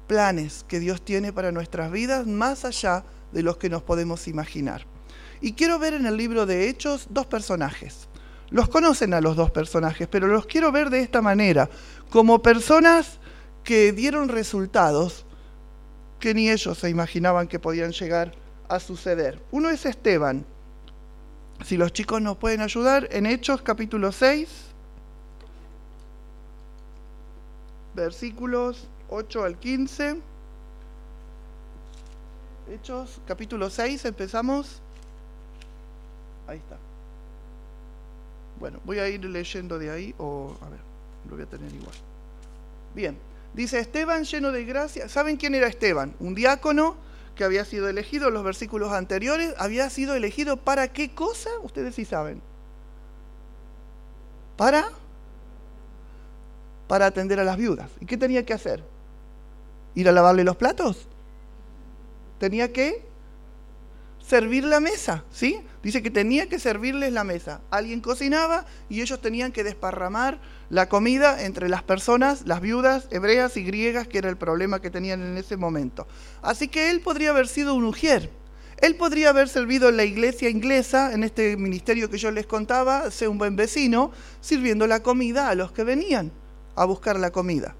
Planes 0.08 0.64
que 0.66 0.80
Dios 0.80 1.00
tiene 1.00 1.32
para 1.32 1.52
nuestras 1.52 1.92
vidas 1.92 2.26
más 2.26 2.64
allá 2.64 3.04
de 3.30 3.44
los 3.44 3.56
que 3.56 3.70
nos 3.70 3.84
podemos 3.84 4.26
imaginar. 4.26 4.84
Y 5.40 5.52
quiero 5.52 5.78
ver 5.78 5.94
en 5.94 6.04
el 6.04 6.16
libro 6.16 6.44
de 6.44 6.68
Hechos 6.68 7.06
dos 7.10 7.26
personajes. 7.26 8.08
Los 8.50 8.68
conocen 8.68 9.14
a 9.14 9.20
los 9.20 9.36
dos 9.36 9.52
personajes, 9.52 10.08
pero 10.08 10.26
los 10.26 10.46
quiero 10.46 10.72
ver 10.72 10.90
de 10.90 11.02
esta 11.02 11.22
manera, 11.22 11.70
como 12.10 12.42
personas 12.42 13.20
que 13.62 13.92
dieron 13.92 14.28
resultados 14.28 15.24
que 16.18 16.34
ni 16.34 16.50
ellos 16.50 16.76
se 16.78 16.90
imaginaban 16.90 17.46
que 17.46 17.60
podían 17.60 17.92
llegar 17.92 18.45
a 18.68 18.80
suceder. 18.80 19.40
Uno 19.50 19.70
es 19.70 19.86
Esteban. 19.86 20.44
Si 21.64 21.76
los 21.76 21.92
chicos 21.92 22.20
nos 22.20 22.36
pueden 22.36 22.60
ayudar, 22.60 23.08
en 23.10 23.26
Hechos 23.26 23.62
capítulo 23.62 24.12
6, 24.12 24.48
versículos 27.94 28.88
8 29.08 29.44
al 29.44 29.58
15. 29.58 30.20
Hechos 32.70 33.20
capítulo 33.26 33.70
6, 33.70 34.04
empezamos. 34.04 34.80
Ahí 36.46 36.58
está. 36.58 36.76
Bueno, 38.60 38.80
voy 38.84 38.98
a 38.98 39.08
ir 39.08 39.24
leyendo 39.24 39.78
de 39.78 39.90
ahí 39.90 40.14
o, 40.18 40.56
a 40.60 40.68
ver, 40.68 40.80
lo 41.28 41.36
voy 41.36 41.44
a 41.44 41.46
tener 41.46 41.72
igual. 41.72 41.94
Bien, 42.94 43.18
Dice 43.56 43.78
Esteban 43.78 44.24
lleno 44.24 44.52
de 44.52 44.66
gracia. 44.66 45.08
¿Saben 45.08 45.38
quién 45.38 45.54
era 45.54 45.66
Esteban? 45.66 46.14
Un 46.20 46.34
diácono 46.34 46.94
que 47.36 47.44
había 47.44 47.64
sido 47.64 47.88
elegido 47.88 48.28
en 48.28 48.34
los 48.34 48.42
versículos 48.42 48.92
anteriores. 48.92 49.54
¿Había 49.58 49.88
sido 49.90 50.16
elegido 50.16 50.56
para 50.56 50.88
qué 50.88 51.14
cosa? 51.14 51.50
Ustedes 51.62 51.94
sí 51.94 52.04
saben. 52.04 52.42
Para 54.56 54.90
para 56.88 57.06
atender 57.06 57.40
a 57.40 57.44
las 57.44 57.56
viudas. 57.56 57.90
¿Y 58.00 58.06
qué 58.06 58.16
tenía 58.16 58.44
que 58.44 58.54
hacer? 58.54 58.82
¿Ir 59.94 60.08
a 60.08 60.12
lavarle 60.12 60.44
los 60.44 60.56
platos? 60.56 61.08
Tenía 62.38 62.72
que 62.72 63.05
servir 64.26 64.64
la 64.64 64.80
mesa, 64.80 65.24
¿sí? 65.30 65.60
Dice 65.82 66.02
que 66.02 66.10
tenía 66.10 66.48
que 66.48 66.58
servirles 66.58 67.12
la 67.12 67.22
mesa. 67.22 67.60
Alguien 67.70 68.00
cocinaba 68.00 68.66
y 68.88 69.00
ellos 69.00 69.20
tenían 69.20 69.52
que 69.52 69.62
desparramar 69.62 70.40
la 70.68 70.88
comida 70.88 71.44
entre 71.44 71.68
las 71.68 71.84
personas, 71.84 72.42
las 72.44 72.60
viudas 72.60 73.06
hebreas 73.10 73.56
y 73.56 73.62
griegas, 73.62 74.08
que 74.08 74.18
era 74.18 74.28
el 74.28 74.36
problema 74.36 74.80
que 74.80 74.90
tenían 74.90 75.22
en 75.22 75.36
ese 75.36 75.56
momento. 75.56 76.08
Así 76.42 76.66
que 76.66 76.90
él 76.90 77.00
podría 77.00 77.30
haber 77.30 77.46
sido 77.46 77.74
un 77.74 77.84
ujier. 77.84 78.30
Él 78.78 78.96
podría 78.96 79.30
haber 79.30 79.48
servido 79.48 79.88
en 79.88 79.96
la 79.96 80.04
iglesia 80.04 80.50
inglesa, 80.50 81.12
en 81.12 81.22
este 81.22 81.56
ministerio 81.56 82.10
que 82.10 82.18
yo 82.18 82.30
les 82.30 82.46
contaba, 82.46 83.10
ser 83.10 83.28
un 83.28 83.38
buen 83.38 83.54
vecino, 83.54 84.10
sirviendo 84.40 84.86
la 84.86 85.02
comida 85.02 85.48
a 85.48 85.54
los 85.54 85.72
que 85.72 85.84
venían 85.84 86.32
a 86.74 86.84
buscar 86.84 87.18
la 87.18 87.30
comida. 87.30 87.74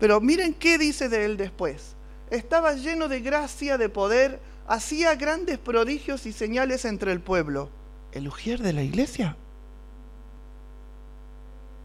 Pero 0.00 0.20
miren 0.20 0.54
qué 0.54 0.76
dice 0.76 1.08
de 1.08 1.24
él 1.24 1.36
después. 1.36 1.97
Estaba 2.30 2.74
lleno 2.74 3.08
de 3.08 3.20
gracia, 3.20 3.78
de 3.78 3.88
poder, 3.88 4.40
hacía 4.66 5.14
grandes 5.14 5.58
prodigios 5.58 6.26
y 6.26 6.32
señales 6.32 6.84
entre 6.84 7.12
el 7.12 7.20
pueblo. 7.20 7.70
¿El 8.12 8.28
ujier 8.28 8.60
de 8.60 8.72
la 8.72 8.82
iglesia? 8.82 9.36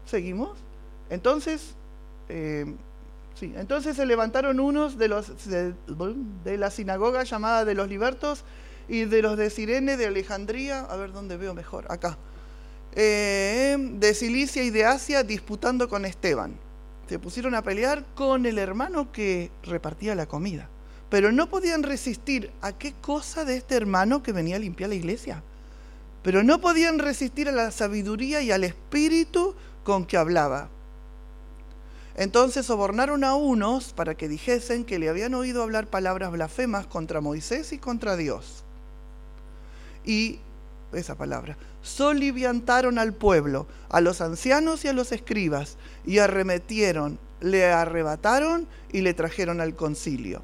¿Seguimos? 0.06 0.58
Entonces, 1.10 1.74
eh, 2.28 2.66
sí, 3.38 3.52
entonces 3.56 3.96
se 3.96 4.06
levantaron 4.06 4.60
unos 4.60 4.98
de 4.98 5.08
los 5.08 5.32
de, 5.48 6.58
la 6.58 6.70
sinagoga 6.70 7.24
llamada 7.24 7.64
de 7.64 7.74
los 7.74 7.88
libertos 7.88 8.44
y 8.88 9.04
de 9.04 9.22
los 9.22 9.36
de 9.36 9.48
Sirene, 9.50 9.96
de 9.96 10.06
Alejandría, 10.06 10.80
a 10.80 10.96
ver 10.96 11.12
dónde 11.12 11.36
veo 11.36 11.54
mejor, 11.54 11.86
acá, 11.90 12.18
eh, 12.92 13.76
de 13.78 14.14
Cilicia 14.14 14.62
y 14.62 14.70
de 14.70 14.84
Asia, 14.84 15.22
disputando 15.22 15.88
con 15.88 16.04
Esteban. 16.04 16.63
Se 17.08 17.18
pusieron 17.18 17.54
a 17.54 17.62
pelear 17.62 18.04
con 18.14 18.46
el 18.46 18.58
hermano 18.58 19.12
que 19.12 19.50
repartía 19.62 20.14
la 20.14 20.26
comida 20.26 20.68
pero 21.14 21.30
no 21.30 21.48
podían 21.48 21.84
resistir 21.84 22.50
a 22.60 22.72
qué 22.72 22.92
cosa 22.92 23.44
de 23.44 23.56
este 23.56 23.76
hermano 23.76 24.24
que 24.24 24.32
venía 24.32 24.56
a 24.56 24.58
limpiar 24.58 24.88
la 24.90 24.96
iglesia. 24.96 25.44
Pero 26.24 26.42
no 26.42 26.60
podían 26.60 26.98
resistir 26.98 27.48
a 27.48 27.52
la 27.52 27.70
sabiduría 27.70 28.42
y 28.42 28.50
al 28.50 28.64
espíritu 28.64 29.54
con 29.84 30.06
que 30.06 30.16
hablaba. 30.16 30.70
Entonces 32.16 32.66
sobornaron 32.66 33.22
a 33.22 33.36
unos 33.36 33.92
para 33.92 34.16
que 34.16 34.26
dijesen 34.26 34.84
que 34.84 34.98
le 34.98 35.08
habían 35.08 35.34
oído 35.34 35.62
hablar 35.62 35.86
palabras 35.86 36.32
blasfemas 36.32 36.88
contra 36.88 37.20
Moisés 37.20 37.72
y 37.72 37.78
contra 37.78 38.16
Dios. 38.16 38.64
Y 40.04 40.40
esa 40.94 41.16
palabra, 41.16 41.56
soliviantaron 41.82 42.98
al 42.98 43.12
pueblo, 43.12 43.66
a 43.88 44.00
los 44.00 44.20
ancianos 44.20 44.84
y 44.84 44.88
a 44.88 44.92
los 44.92 45.12
escribas, 45.12 45.76
y 46.04 46.18
arremetieron, 46.18 47.18
le 47.40 47.66
arrebataron 47.66 48.66
y 48.92 49.00
le 49.02 49.14
trajeron 49.14 49.60
al 49.60 49.74
concilio 49.74 50.42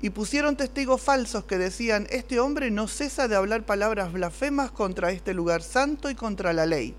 y 0.00 0.10
pusieron 0.10 0.56
testigos 0.56 1.00
falsos 1.00 1.44
que 1.44 1.58
decían, 1.58 2.06
este 2.10 2.38
hombre 2.38 2.70
no 2.70 2.86
cesa 2.86 3.28
de 3.28 3.36
hablar 3.36 3.64
palabras 3.64 4.12
blasfemas 4.12 4.70
contra 4.70 5.10
este 5.10 5.32
lugar 5.32 5.62
santo 5.62 6.10
y 6.10 6.14
contra 6.14 6.52
la 6.52 6.66
ley. 6.66 6.94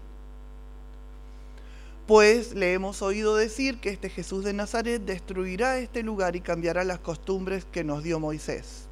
Pues 2.08 2.54
le 2.54 2.74
hemos 2.74 3.02
oído 3.02 3.36
decir 3.36 3.80
que 3.80 3.90
este 3.90 4.10
Jesús 4.10 4.44
de 4.44 4.54
Nazaret 4.54 5.02
destruirá 5.02 5.78
este 5.78 6.04
lugar 6.04 6.36
y 6.36 6.42
cambiará 6.42 6.84
las 6.84 7.00
costumbres 7.00 7.66
que 7.66 7.84
nos 7.84 8.04
dio 8.04 8.20
Moisés. 8.20 8.87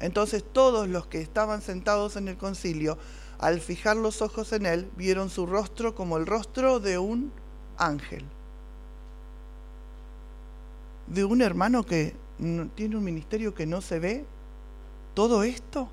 Entonces 0.00 0.42
todos 0.42 0.88
los 0.88 1.06
que 1.06 1.20
estaban 1.20 1.62
sentados 1.62 2.16
en 2.16 2.28
el 2.28 2.36
concilio, 2.36 2.98
al 3.38 3.60
fijar 3.60 3.96
los 3.96 4.22
ojos 4.22 4.52
en 4.52 4.66
él, 4.66 4.90
vieron 4.96 5.30
su 5.30 5.46
rostro 5.46 5.94
como 5.94 6.16
el 6.16 6.26
rostro 6.26 6.80
de 6.80 6.98
un 6.98 7.32
ángel. 7.76 8.24
De 11.06 11.24
un 11.24 11.42
hermano 11.42 11.84
que 11.84 12.14
tiene 12.74 12.96
un 12.96 13.04
ministerio 13.04 13.54
que 13.54 13.66
no 13.66 13.80
se 13.80 13.98
ve. 13.98 14.24
Todo 15.14 15.42
esto, 15.42 15.88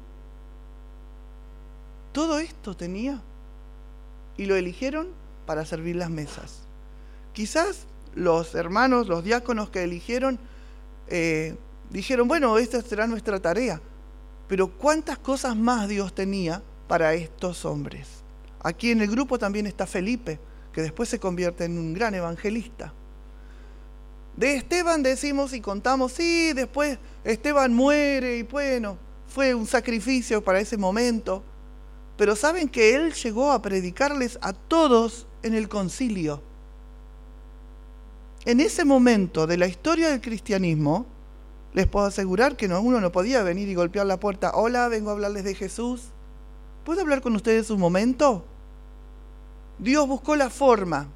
todo 2.14 2.40
esto 2.40 2.76
tenía. 2.76 3.22
Y 4.38 4.46
lo 4.46 4.56
eligieron 4.56 5.08
para 5.46 5.66
servir 5.66 5.96
las 5.96 6.10
mesas. 6.10 6.60
Quizás 7.34 7.88
los 8.16 8.56
hermanos, 8.56 9.08
los 9.08 9.24
diáconos 9.24 9.70
que 9.70 9.84
eligieron, 9.84 10.40
eh, 11.08 11.56
dijeron, 11.90 12.28
bueno, 12.28 12.58
esta 12.58 12.82
será 12.82 13.08
nuestra 13.08 13.40
tarea. 13.40 13.82
Pero 14.48 14.68
¿cuántas 14.68 15.18
cosas 15.18 15.56
más 15.56 15.88
Dios 15.90 16.14
tenía 16.14 16.62
para 16.88 17.14
estos 17.14 17.66
hombres? 17.66 18.08
Aquí 18.62 18.92
en 18.92 19.02
el 19.02 19.10
grupo 19.10 19.38
también 19.38 19.68
está 19.68 19.86
Felipe, 19.86 20.40
que 20.72 20.82
después 20.82 21.10
se 21.10 21.20
convierte 21.20 21.66
en 21.66 21.78
un 21.78 21.94
gran 21.94 22.16
evangelista. 22.16 22.94
De 24.36 24.56
Esteban 24.56 25.04
decimos 25.04 25.54
y 25.54 25.62
contamos, 25.62 26.12
sí, 26.14 26.54
después 26.54 27.00
Esteban 27.24 27.74
muere 27.74 28.38
y 28.38 28.44
bueno, 28.44 28.98
fue 29.28 29.54
un 29.54 29.66
sacrificio 29.66 30.44
para 30.44 30.60
ese 30.60 30.78
momento. 30.78 31.44
Pero 32.18 32.36
saben 32.36 32.70
que 32.70 32.96
él 32.96 33.14
llegó 33.14 33.52
a 33.52 33.62
predicarles 33.62 34.40
a 34.42 34.54
todos 34.54 35.28
en 35.44 35.54
el 35.54 35.68
concilio. 35.68 36.42
en 38.46 38.62
ese 38.62 38.86
momento 38.86 39.46
de 39.46 39.58
la 39.58 39.68
historia 39.68 40.10
del 40.10 40.22
cristianismo, 40.22 41.06
les 41.74 41.88
puedo 41.88 42.06
asegurar 42.06 42.56
que 42.58 42.68
no, 42.68 42.82
uno 42.82 43.00
no 43.02 43.12
podía 43.12 43.44
venir 43.44 43.70
y 43.70 43.76
golpear 43.76 44.06
la 44.06 44.20
puerta. 44.20 44.52
Hola, 44.54 44.88
vengo 44.88 45.10
a 45.10 45.14
hablarles 45.14 45.44
de 45.44 45.56
Jesús. 45.56 46.06
¿Puedo 46.84 47.02
hablar 47.02 47.22
con 47.22 47.36
ustedes 47.36 47.70
un 47.70 47.80
momento? 47.80 48.46
Dios 49.80 50.08
buscó 50.08 50.36
la 50.36 50.50
forma 50.50 51.10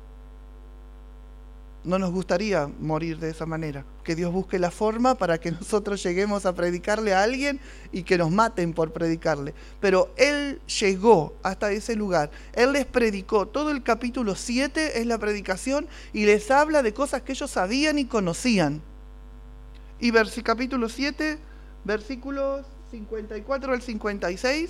no 1.83 1.97
nos 1.97 2.11
gustaría 2.11 2.69
morir 2.79 3.17
de 3.17 3.29
esa 3.29 3.45
manera. 3.45 3.85
Que 4.03 4.15
Dios 4.15 4.31
busque 4.31 4.59
la 4.59 4.71
forma 4.71 5.15
para 5.15 5.39
que 5.39 5.51
nosotros 5.51 6.01
lleguemos 6.03 6.45
a 6.45 6.53
predicarle 6.53 7.13
a 7.13 7.23
alguien 7.23 7.59
y 7.91 8.03
que 8.03 8.17
nos 8.17 8.31
maten 8.31 8.73
por 8.73 8.93
predicarle. 8.93 9.53
Pero 9.79 10.13
Él 10.17 10.61
llegó 10.79 11.35
hasta 11.43 11.71
ese 11.71 11.95
lugar. 11.95 12.31
Él 12.53 12.73
les 12.73 12.85
predicó. 12.85 13.47
Todo 13.47 13.71
el 13.71 13.83
capítulo 13.83 14.35
7 14.35 14.99
es 14.99 15.05
la 15.07 15.17
predicación 15.17 15.87
y 16.13 16.25
les 16.25 16.51
habla 16.51 16.83
de 16.83 16.93
cosas 16.93 17.23
que 17.23 17.31
ellos 17.31 17.51
sabían 17.51 17.97
y 17.97 18.05
conocían. 18.05 18.81
Y 20.01 20.11
capítulo 20.41 20.89
7, 20.89 21.37
versículos 21.85 22.65
54 22.89 23.73
al 23.73 23.81
56 23.83 24.69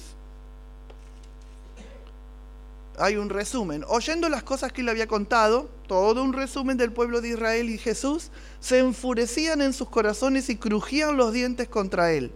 hay 3.00 3.16
un 3.16 3.30
resumen. 3.30 3.86
Oyendo 3.88 4.28
las 4.30 4.44
cosas 4.44 4.74
que 4.74 4.82
él 4.82 4.90
había 4.90 5.08
contado, 5.08 5.70
todo 5.88 6.22
un 6.22 6.34
resumen 6.34 6.78
del 6.78 6.92
pueblo 6.92 7.22
de 7.22 7.30
Israel 7.30 7.70
y 7.70 7.78
Jesús, 7.78 8.30
se 8.60 8.80
enfurecían 8.80 9.62
en 9.62 9.74
sus 9.74 9.90
corazones 9.90 10.50
y 10.50 10.58
crujían 10.58 11.16
los 11.16 11.32
dientes 11.32 11.68
contra 11.68 12.12
él. 12.12 12.32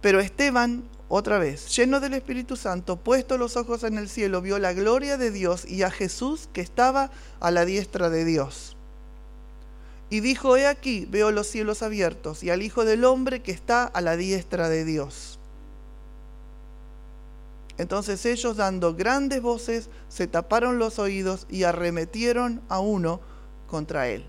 Pero 0.00 0.20
Esteban, 0.20 0.82
otra 1.08 1.38
vez, 1.38 1.74
lleno 1.74 2.00
del 2.00 2.14
Espíritu 2.14 2.56
Santo, 2.56 2.96
puesto 2.96 3.38
los 3.38 3.56
ojos 3.56 3.84
en 3.84 3.98
el 3.98 4.08
cielo, 4.08 4.42
vio 4.42 4.58
la 4.58 4.72
gloria 4.72 5.16
de 5.16 5.30
Dios 5.30 5.64
y 5.64 5.82
a 5.82 5.90
Jesús 5.90 6.48
que 6.52 6.60
estaba 6.60 7.10
a 7.40 7.50
la 7.50 7.64
diestra 7.64 8.10
de 8.10 8.24
Dios. 8.24 8.75
Y 10.08 10.20
dijo, 10.20 10.56
he 10.56 10.66
aquí, 10.66 11.06
veo 11.10 11.32
los 11.32 11.48
cielos 11.48 11.82
abiertos 11.82 12.42
y 12.42 12.50
al 12.50 12.62
Hijo 12.62 12.84
del 12.84 13.04
Hombre 13.04 13.42
que 13.42 13.52
está 13.52 13.84
a 13.84 14.00
la 14.00 14.16
diestra 14.16 14.68
de 14.68 14.84
Dios. 14.84 15.38
Entonces 17.78 18.24
ellos, 18.24 18.56
dando 18.56 18.94
grandes 18.94 19.42
voces, 19.42 19.90
se 20.08 20.26
taparon 20.26 20.78
los 20.78 20.98
oídos 20.98 21.46
y 21.50 21.64
arremetieron 21.64 22.62
a 22.68 22.80
uno 22.80 23.20
contra 23.68 24.08
él. 24.08 24.24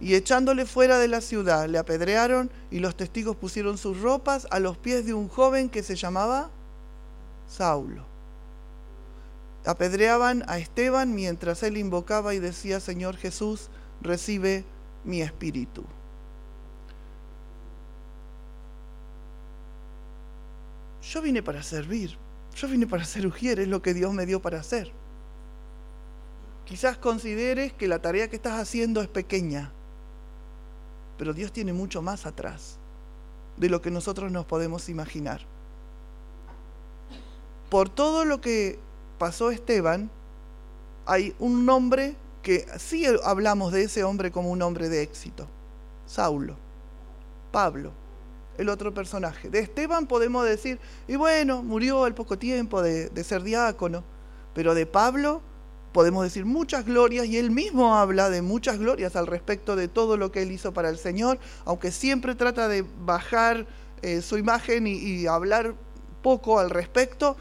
Y 0.00 0.14
echándole 0.14 0.66
fuera 0.66 0.98
de 0.98 1.08
la 1.08 1.22
ciudad, 1.22 1.66
le 1.68 1.78
apedrearon 1.78 2.50
y 2.70 2.80
los 2.80 2.96
testigos 2.96 3.36
pusieron 3.36 3.78
sus 3.78 4.00
ropas 4.00 4.46
a 4.50 4.58
los 4.58 4.76
pies 4.76 5.06
de 5.06 5.14
un 5.14 5.28
joven 5.28 5.70
que 5.70 5.82
se 5.82 5.96
llamaba 5.96 6.50
Saulo. 7.48 8.04
Apedreaban 9.64 10.44
a 10.48 10.58
Esteban 10.58 11.14
mientras 11.14 11.62
él 11.62 11.78
invocaba 11.78 12.34
y 12.34 12.38
decía, 12.38 12.78
Señor 12.78 13.16
Jesús, 13.16 13.70
recibe 14.00 14.64
mi 15.04 15.22
espíritu. 15.22 15.84
Yo 21.02 21.22
vine 21.22 21.42
para 21.42 21.62
servir. 21.62 22.16
Yo 22.56 22.68
vine 22.68 22.86
para 22.86 23.04
ser 23.04 23.26
ujier, 23.26 23.60
es 23.60 23.68
lo 23.68 23.82
que 23.82 23.94
Dios 23.94 24.12
me 24.14 24.26
dio 24.26 24.40
para 24.40 24.60
hacer. 24.60 24.90
Quizás 26.64 26.96
consideres 26.96 27.72
que 27.72 27.86
la 27.86 28.00
tarea 28.00 28.28
que 28.28 28.36
estás 28.36 28.58
haciendo 28.58 29.00
es 29.00 29.08
pequeña, 29.08 29.70
pero 31.18 31.32
Dios 31.32 31.52
tiene 31.52 31.72
mucho 31.72 32.02
más 32.02 32.26
atrás 32.26 32.78
de 33.56 33.68
lo 33.68 33.80
que 33.82 33.90
nosotros 33.90 34.32
nos 34.32 34.46
podemos 34.46 34.88
imaginar. 34.88 35.42
Por 37.70 37.88
todo 37.88 38.24
lo 38.24 38.40
que 38.40 38.78
pasó 39.18 39.50
Esteban, 39.50 40.10
hay 41.04 41.34
un 41.38 41.66
nombre 41.66 42.16
que 42.46 42.64
sí 42.78 43.04
hablamos 43.24 43.72
de 43.72 43.82
ese 43.82 44.04
hombre 44.04 44.30
como 44.30 44.52
un 44.52 44.62
hombre 44.62 44.88
de 44.88 45.02
éxito, 45.02 45.48
Saulo, 46.06 46.54
Pablo 47.50 47.90
el 48.56 48.68
otro 48.68 48.94
personaje. 48.94 49.50
De 49.50 49.58
Esteban 49.58 50.06
podemos 50.06 50.46
decir, 50.46 50.78
y 51.08 51.16
bueno, 51.16 51.64
murió 51.64 52.04
al 52.04 52.14
poco 52.14 52.38
tiempo 52.38 52.82
de, 52.82 53.10
ser 53.24 53.42
diácono, 53.42 54.04
pero 54.54 54.76
de 54.76 54.86
Pablo 54.86 55.42
podemos 55.90 56.22
decir 56.22 56.44
muchas 56.44 56.86
glorias 56.86 57.26
y 57.26 57.36
él 57.36 57.50
mismo 57.50 57.96
habla 57.96 58.30
de 58.30 58.42
muchas 58.42 58.78
glorias 58.78 59.16
al 59.16 59.26
respecto 59.26 59.74
de 59.74 59.88
todo 59.88 60.16
lo 60.16 60.30
que 60.30 60.42
él 60.42 60.52
hizo 60.52 60.72
para 60.72 60.88
el 60.88 60.98
Señor, 60.98 61.40
aunque 61.64 61.90
siempre 61.90 62.36
trata 62.36 62.68
de 62.68 62.84
bajar 63.04 63.66
eh, 64.02 64.22
su 64.22 64.38
imagen 64.38 64.86
y, 64.86 64.92
y 64.92 65.26
hablar 65.26 65.74
poco 66.22 66.60
al 66.60 66.70
respecto. 66.70 67.36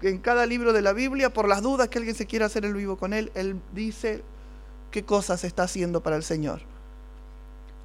En 0.00 0.16
cada 0.16 0.46
libro 0.46 0.72
de 0.72 0.80
la 0.80 0.94
Biblia, 0.94 1.34
por 1.34 1.48
las 1.48 1.60
dudas 1.60 1.88
que 1.88 1.98
alguien 1.98 2.16
se 2.16 2.24
quiera 2.24 2.46
hacer 2.46 2.64
el 2.64 2.72
vivo 2.72 2.96
con 2.96 3.12
él, 3.12 3.30
él 3.34 3.60
dice 3.74 4.22
qué 4.90 5.04
cosas 5.04 5.44
está 5.44 5.64
haciendo 5.64 6.02
para 6.02 6.16
el 6.16 6.22
Señor. 6.22 6.60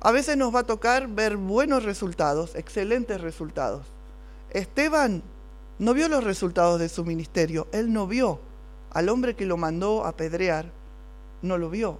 A 0.01 0.11
veces 0.11 0.35
nos 0.37 0.53
va 0.53 0.59
a 0.59 0.65
tocar 0.65 1.07
ver 1.07 1.37
buenos 1.37 1.83
resultados, 1.83 2.55
excelentes 2.55 3.21
resultados. 3.21 3.85
Esteban 4.49 5.23
no 5.79 5.93
vio 5.93 6.07
los 6.07 6.23
resultados 6.23 6.79
de 6.79 6.89
su 6.89 7.05
ministerio, 7.05 7.67
él 7.71 7.91
no 7.93 8.07
vio 8.07 8.39
al 8.91 9.09
hombre 9.09 9.35
que 9.35 9.45
lo 9.45 9.57
mandó 9.57 10.05
a 10.05 10.09
apedrear, 10.09 10.65
no 11.41 11.57
lo 11.57 11.69
vio, 11.69 11.97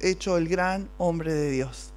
hecho 0.00 0.36
el 0.36 0.48
gran 0.48 0.88
hombre 0.98 1.34
de 1.34 1.50
Dios. 1.50 1.92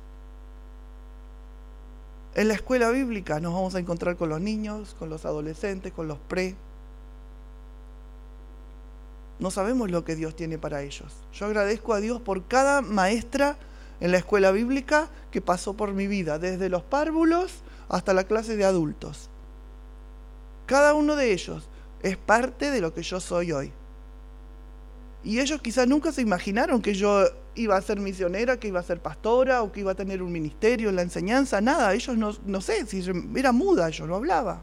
En 2.35 2.49
la 2.49 2.53
escuela 2.53 2.89
bíblica 2.89 3.39
nos 3.39 3.53
vamos 3.53 3.75
a 3.75 3.79
encontrar 3.79 4.17
con 4.17 4.27
los 4.27 4.41
niños, 4.41 4.95
con 4.99 5.09
los 5.09 5.25
adolescentes, 5.25 5.93
con 5.93 6.09
los 6.09 6.17
pre. 6.17 6.55
No 9.39 9.51
sabemos 9.51 9.91
lo 9.91 10.05
que 10.05 10.15
Dios 10.15 10.35
tiene 10.35 10.57
para 10.57 10.81
ellos. 10.81 11.13
Yo 11.33 11.45
agradezco 11.45 11.93
a 11.93 11.99
Dios 11.99 12.21
por 12.21 12.47
cada 12.47 12.81
maestra 12.81 13.57
en 13.99 14.11
la 14.11 14.17
escuela 14.17 14.51
bíblica 14.51 15.09
que 15.31 15.41
pasó 15.41 15.73
por 15.73 15.93
mi 15.93 16.07
vida, 16.07 16.39
desde 16.39 16.69
los 16.69 16.83
párvulos 16.83 17.63
hasta 17.89 18.13
la 18.13 18.23
clase 18.23 18.55
de 18.55 18.65
adultos. 18.65 19.29
Cada 20.65 20.93
uno 20.93 21.15
de 21.15 21.31
ellos 21.33 21.67
es 22.01 22.17
parte 22.17 22.71
de 22.71 22.81
lo 22.81 22.93
que 22.93 23.03
yo 23.03 23.19
soy 23.19 23.51
hoy. 23.51 23.71
Y 25.23 25.39
ellos 25.39 25.61
quizás 25.61 25.87
nunca 25.87 26.11
se 26.11 26.21
imaginaron 26.21 26.81
que 26.81 26.93
yo 26.93 27.25
iba 27.55 27.75
a 27.75 27.81
ser 27.81 27.99
misionera, 27.99 28.59
que 28.59 28.67
iba 28.67 28.79
a 28.79 28.83
ser 28.83 28.99
pastora 28.99 29.63
o 29.63 29.71
que 29.71 29.79
iba 29.79 29.91
a 29.91 29.95
tener 29.95 30.21
un 30.21 30.31
ministerio 30.31 30.89
en 30.89 30.95
la 30.95 31.01
enseñanza, 31.01 31.61
nada. 31.61 31.93
Ellos 31.93 32.15
no, 32.15 32.31
no 32.45 32.61
sé, 32.61 32.85
si 32.85 33.03
era 33.35 33.51
muda, 33.51 33.89
yo 33.89 34.05
no 34.05 34.15
hablaba. 34.15 34.61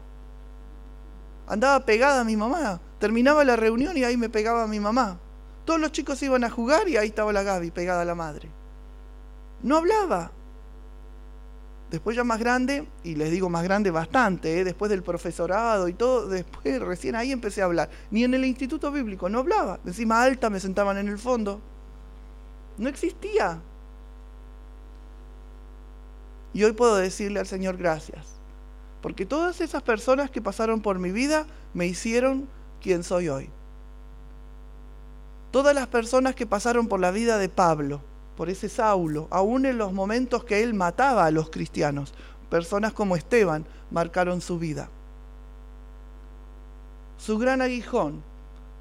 Andaba 1.47 1.85
pegada 1.85 2.21
a 2.21 2.23
mi 2.23 2.37
mamá. 2.37 2.79
Terminaba 3.03 3.43
la 3.43 3.57
reunión 3.57 3.97
y 3.97 4.05
ahí 4.05 4.15
me 4.15 4.29
pegaba 4.29 4.65
mi 4.65 4.79
mamá. 4.79 5.19
Todos 5.65 5.77
los 5.77 5.91
chicos 5.91 6.23
iban 6.23 6.45
a 6.45 6.49
jugar 6.49 6.87
y 6.87 6.95
ahí 6.95 7.09
estaba 7.09 7.33
la 7.33 7.43
Gaby 7.43 7.69
pegada 7.69 8.03
a 8.03 8.05
la 8.05 8.15
madre. 8.15 8.47
No 9.61 9.75
hablaba. 9.75 10.31
Después 11.91 12.15
ya 12.15 12.23
más 12.23 12.39
grande, 12.39 12.87
y 13.03 13.15
les 13.15 13.29
digo 13.29 13.49
más 13.49 13.65
grande 13.65 13.91
bastante, 13.91 14.57
¿eh? 14.57 14.63
después 14.63 14.89
del 14.89 15.03
profesorado 15.03 15.89
y 15.89 15.93
todo, 15.93 16.29
después 16.29 16.79
recién 16.79 17.17
ahí 17.17 17.33
empecé 17.33 17.61
a 17.61 17.65
hablar. 17.65 17.89
Ni 18.09 18.23
en 18.23 18.35
el 18.35 18.45
instituto 18.45 18.89
bíblico, 18.89 19.27
no 19.27 19.39
hablaba. 19.39 19.81
Encima 19.85 20.23
alta 20.23 20.49
me 20.49 20.61
sentaban 20.61 20.97
en 20.97 21.09
el 21.09 21.19
fondo. 21.19 21.59
No 22.77 22.87
existía. 22.87 23.59
Y 26.53 26.63
hoy 26.63 26.71
puedo 26.71 26.95
decirle 26.95 27.41
al 27.41 27.47
Señor 27.47 27.75
gracias. 27.75 28.25
Porque 29.01 29.25
todas 29.25 29.59
esas 29.59 29.83
personas 29.83 30.31
que 30.31 30.41
pasaron 30.41 30.79
por 30.79 30.99
mi 30.99 31.11
vida 31.11 31.45
me 31.73 31.85
hicieron 31.85 32.47
quien 32.83 33.03
soy 33.03 33.29
hoy. 33.29 33.49
Todas 35.51 35.73
las 35.73 35.87
personas 35.87 36.35
que 36.35 36.45
pasaron 36.45 36.87
por 36.87 36.99
la 36.99 37.11
vida 37.11 37.37
de 37.37 37.49
Pablo, 37.49 38.01
por 38.35 38.49
ese 38.49 38.69
Saulo, 38.69 39.27
aún 39.31 39.65
en 39.65 39.77
los 39.77 39.93
momentos 39.93 40.43
que 40.43 40.61
él 40.61 40.73
mataba 40.73 41.25
a 41.25 41.31
los 41.31 41.49
cristianos. 41.49 42.13
Personas 42.49 42.93
como 42.93 43.15
Esteban 43.15 43.65
marcaron 43.89 44.41
su 44.41 44.59
vida. 44.59 44.89
Su 47.17 47.37
gran 47.37 47.61
aguijón, 47.61 48.21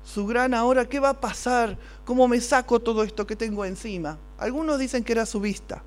su 0.05 0.27
gran 0.27 0.53
ahora, 0.53 0.89
¿qué 0.89 0.99
va 0.99 1.11
a 1.11 1.21
pasar? 1.21 1.79
¿Cómo 2.05 2.27
me 2.27 2.41
saco 2.41 2.81
todo 2.81 3.05
esto 3.05 3.27
que 3.27 3.37
tengo 3.37 3.65
encima? 3.65 4.19
Algunos 4.39 4.79
dicen 4.79 5.05
que 5.05 5.13
era 5.13 5.27
su 5.27 5.41
vista, 5.41 5.83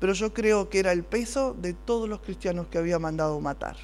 pero 0.00 0.14
yo 0.14 0.34
creo 0.34 0.68
que 0.68 0.80
era 0.80 0.90
el 0.90 1.04
peso 1.04 1.54
de 1.54 1.74
todos 1.74 2.08
los 2.08 2.20
cristianos 2.20 2.66
que 2.66 2.78
había 2.78 2.98
mandado 2.98 3.40
matar. 3.40 3.76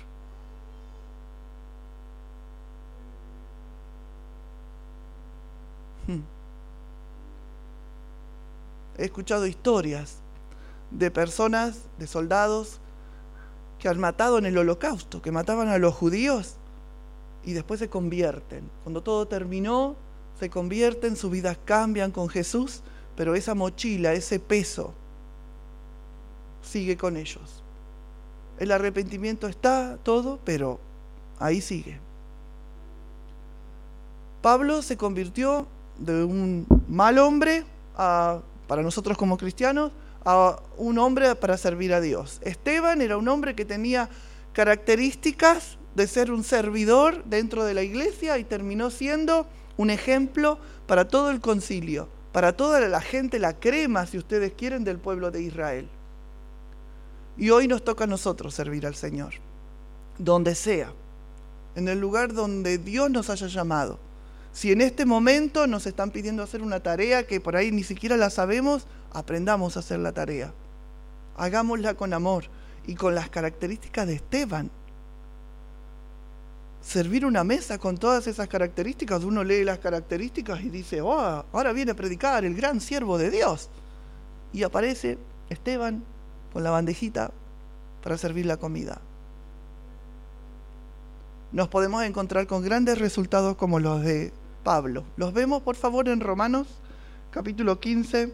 He 8.99 9.05
escuchado 9.05 9.46
historias 9.46 10.16
de 10.90 11.11
personas, 11.11 11.83
de 11.99 12.07
soldados, 12.07 12.81
que 13.79 13.88
han 13.88 13.99
matado 13.99 14.38
en 14.38 14.46
el 14.46 14.59
holocausto, 14.59 15.23
que 15.23 15.33
mataban 15.33 15.68
a 15.68 15.79
los 15.79 15.94
judíos 15.94 16.57
y 17.44 17.53
después 17.53 17.81
se 17.81 17.88
convierten. 17.88 18.68
Cuando 18.83 19.03
todo 19.03 19.27
terminó, 19.27 19.96
se 20.38 20.51
convierten, 20.51 21.16
sus 21.16 21.31
vidas 21.31 21.59
cambian 21.64 22.11
con 22.11 22.29
Jesús, 22.29 22.83
pero 23.16 23.35
esa 23.35 23.55
mochila, 23.55 24.12
ese 24.12 24.38
peso, 24.38 24.92
sigue 26.62 26.96
con 26.96 27.16
ellos. 27.16 27.62
El 28.59 28.73
arrepentimiento 28.73 29.49
está 29.49 29.99
todo, 30.03 30.38
pero 30.44 30.79
ahí 31.38 31.61
sigue. 31.61 31.99
Pablo 34.42 34.83
se 34.83 34.96
convirtió 34.96 35.66
de 36.01 36.25
un 36.25 36.67
mal 36.89 37.19
hombre 37.19 37.65
para 37.95 38.83
nosotros 38.83 39.17
como 39.17 39.37
cristianos 39.37 39.93
a 40.25 40.61
un 40.77 40.99
hombre 40.99 41.35
para 41.37 41.57
servir 41.57 41.95
a 41.95 42.01
Dios. 42.01 42.41
Esteban 42.43 43.01
era 43.01 43.17
un 43.17 43.29
hombre 43.29 43.55
que 43.55 43.65
tenía 43.65 44.09
características 44.53 45.79
de 45.95 46.07
ser 46.07 46.31
un 46.31 46.45
servidor 46.45 47.25
dentro 47.25 47.65
de 47.65 47.75
la 47.75 47.83
iglesia 47.83 48.39
y 48.39 48.45
terminó 48.45 48.91
siendo 48.91 49.47
un 49.77 49.91
ejemplo 49.91 50.59
para 50.87 51.09
todo 51.09 51.31
el 51.31 51.41
concilio, 51.41 52.09
para 52.33 52.57
toda 52.57 52.81
la 52.81 53.01
gente, 53.01 53.39
la 53.39 53.59
crema, 53.59 54.07
si 54.07 54.19
ustedes 54.19 54.53
quieren, 54.53 54.85
del 54.85 54.99
pueblo 54.99 55.31
de 55.31 55.43
Israel. 55.43 55.89
Y 57.37 57.51
hoy 57.51 57.69
nos 57.69 57.85
toca 57.85 58.05
a 58.05 58.07
nosotros 58.07 58.55
servir 58.55 58.87
al 58.87 58.95
Señor, 58.95 59.35
donde 60.19 60.55
sea, 60.55 60.93
en 61.75 61.89
el 61.89 61.99
lugar 62.01 62.35
donde 62.35 62.79
Dios 62.79 63.11
nos 63.11 63.31
haya 63.31 63.47
llamado. 63.47 63.99
Si 64.53 64.73
en 64.73 64.81
este 64.81 65.07
momento 65.07 65.67
nos 65.67 65.87
están 65.87 66.11
pidiendo 66.11 66.43
hacer 66.43 66.63
una 66.63 66.81
tarea 66.81 67.27
que 67.27 67.41
por 67.41 67.57
ahí 67.57 67.71
ni 67.71 67.85
siquiera 67.85 68.17
la 68.17 68.31
sabemos, 68.31 68.87
aprendamos 69.13 69.77
a 69.77 69.81
hacer 69.81 70.01
la 70.01 70.13
tarea. 70.13 70.53
Hagámosla 71.37 71.95
con 71.95 72.13
amor 72.13 72.45
y 72.87 72.95
con 72.95 73.15
las 73.15 73.31
características 73.31 74.07
de 74.07 74.15
Esteban. 74.15 74.71
Servir 76.83 77.27
una 77.27 77.45
mesa 77.45 77.79
con 77.79 77.99
todas 77.99 78.27
esas 78.27 78.49
características, 78.49 79.23
uno 79.23 79.45
lee 79.45 79.65
las 79.65 79.79
características 79.79 80.61
y 80.63 80.71
dice, 80.71 81.01
oh, 81.01 81.45
ahora 81.53 81.73
viene 81.73 81.93
a 81.93 81.97
predicar 81.97 82.45
el 82.45 82.55
gran 82.55 82.81
siervo 82.81 83.19
de 83.19 83.31
Dios. 83.31 83.69
Y 84.53 84.65
aparece 84.65 85.19
Esteban 85.49 86.03
con 86.53 86.65
la 86.65 86.71
bandejita 86.71 87.31
para 88.03 88.19
servir 88.19 88.47
la 88.47 88.57
comida. 88.57 89.01
Nos 91.53 91.69
podemos 91.69 92.03
encontrar 92.05 92.47
con 92.47 92.63
grandes 92.63 92.99
resultados 92.99 93.57
como 93.57 93.79
los 93.79 94.03
de 94.03 94.33
Pablo. 94.62 95.05
Los 95.16 95.33
vemos, 95.33 95.62
por 95.62 95.77
favor, 95.77 96.09
en 96.09 96.20
Romanos 96.20 96.66
capítulo 97.31 97.79
15, 97.79 98.33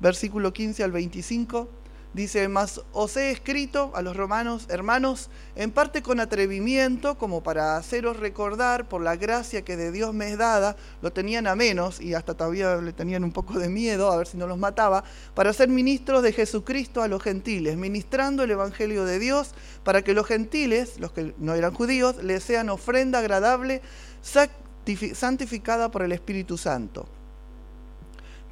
versículo 0.00 0.52
15 0.52 0.82
al 0.82 0.92
25. 0.92 1.68
Dice, 2.14 2.46
mas 2.48 2.82
os 2.92 3.16
he 3.16 3.30
escrito 3.30 3.90
a 3.94 4.02
los 4.02 4.14
romanos, 4.14 4.66
hermanos, 4.68 5.30
en 5.56 5.70
parte 5.70 6.02
con 6.02 6.20
atrevimiento, 6.20 7.16
como 7.16 7.42
para 7.42 7.78
haceros 7.78 8.18
recordar 8.18 8.86
por 8.86 9.00
la 9.00 9.16
gracia 9.16 9.62
que 9.62 9.78
de 9.78 9.90
Dios 9.90 10.12
me 10.12 10.30
es 10.30 10.36
dada, 10.36 10.76
lo 11.00 11.10
tenían 11.10 11.46
a 11.46 11.54
menos 11.54 12.02
y 12.02 12.12
hasta 12.12 12.34
todavía 12.34 12.76
le 12.76 12.92
tenían 12.92 13.24
un 13.24 13.32
poco 13.32 13.58
de 13.58 13.70
miedo 13.70 14.12
a 14.12 14.18
ver 14.18 14.26
si 14.26 14.36
no 14.36 14.46
los 14.46 14.58
mataba, 14.58 15.04
para 15.34 15.54
ser 15.54 15.70
ministros 15.70 16.22
de 16.22 16.34
Jesucristo 16.34 17.00
a 17.00 17.08
los 17.08 17.22
gentiles, 17.22 17.78
ministrando 17.78 18.42
el 18.42 18.50
Evangelio 18.50 19.06
de 19.06 19.18
Dios, 19.18 19.54
para 19.82 20.02
que 20.02 20.12
los 20.12 20.26
gentiles, 20.26 21.00
los 21.00 21.12
que 21.12 21.34
no 21.38 21.54
eran 21.54 21.72
judíos, 21.72 22.22
les 22.22 22.44
sean 22.44 22.68
ofrenda 22.68 23.20
agradable, 23.20 23.80
santificada 25.14 25.90
por 25.90 26.02
el 26.02 26.12
Espíritu 26.12 26.58
Santo 26.58 27.08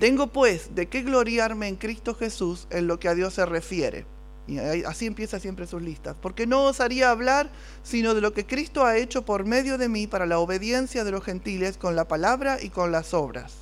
tengo 0.01 0.29
pues 0.29 0.75
de 0.75 0.88
qué 0.88 1.03
gloriarme 1.03 1.69
en 1.69 1.77
Cristo 1.77 2.14
Jesús 2.14 2.66
en 2.71 2.87
lo 2.87 2.99
que 2.99 3.09
a 3.09 3.14
Dios 3.14 3.35
se 3.35 3.45
refiere. 3.45 4.07
Y 4.49 4.59
así 4.59 5.05
empieza 5.05 5.38
siempre 5.38 5.66
sus 5.66 5.83
listas. 5.83 6.16
Porque 6.21 6.47
no 6.47 6.64
osaría 6.64 7.11
hablar 7.11 7.51
sino 7.83 8.14
de 8.14 8.23
lo 8.23 8.33
que 8.33 8.47
Cristo 8.47 8.87
ha 8.87 8.97
hecho 8.97 9.27
por 9.27 9.45
medio 9.45 9.77
de 9.77 9.90
mí 9.90 10.07
para 10.07 10.25
la 10.25 10.38
obediencia 10.38 11.05
de 11.05 11.11
los 11.11 11.23
gentiles 11.23 11.77
con 11.77 11.97
la 11.97 12.09
palabra 12.09 12.57
y 12.62 12.71
con 12.71 12.93
las 12.93 13.12
obras. 13.12 13.53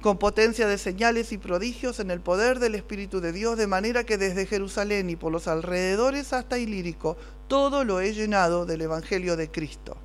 Con 0.00 0.16
potencia 0.16 0.66
de 0.66 0.78
señales 0.78 1.32
y 1.32 1.38
prodigios 1.38 2.00
en 2.00 2.10
el 2.10 2.22
poder 2.22 2.58
del 2.58 2.74
Espíritu 2.74 3.20
de 3.20 3.32
Dios, 3.32 3.58
de 3.58 3.66
manera 3.66 4.04
que 4.04 4.16
desde 4.16 4.46
Jerusalén 4.46 5.10
y 5.10 5.16
por 5.16 5.30
los 5.30 5.48
alrededores 5.48 6.32
hasta 6.32 6.58
Ilírico, 6.58 7.18
todo 7.46 7.84
lo 7.84 8.00
he 8.00 8.14
llenado 8.14 8.64
del 8.64 8.80
Evangelio 8.80 9.36
de 9.36 9.50
Cristo 9.50 9.98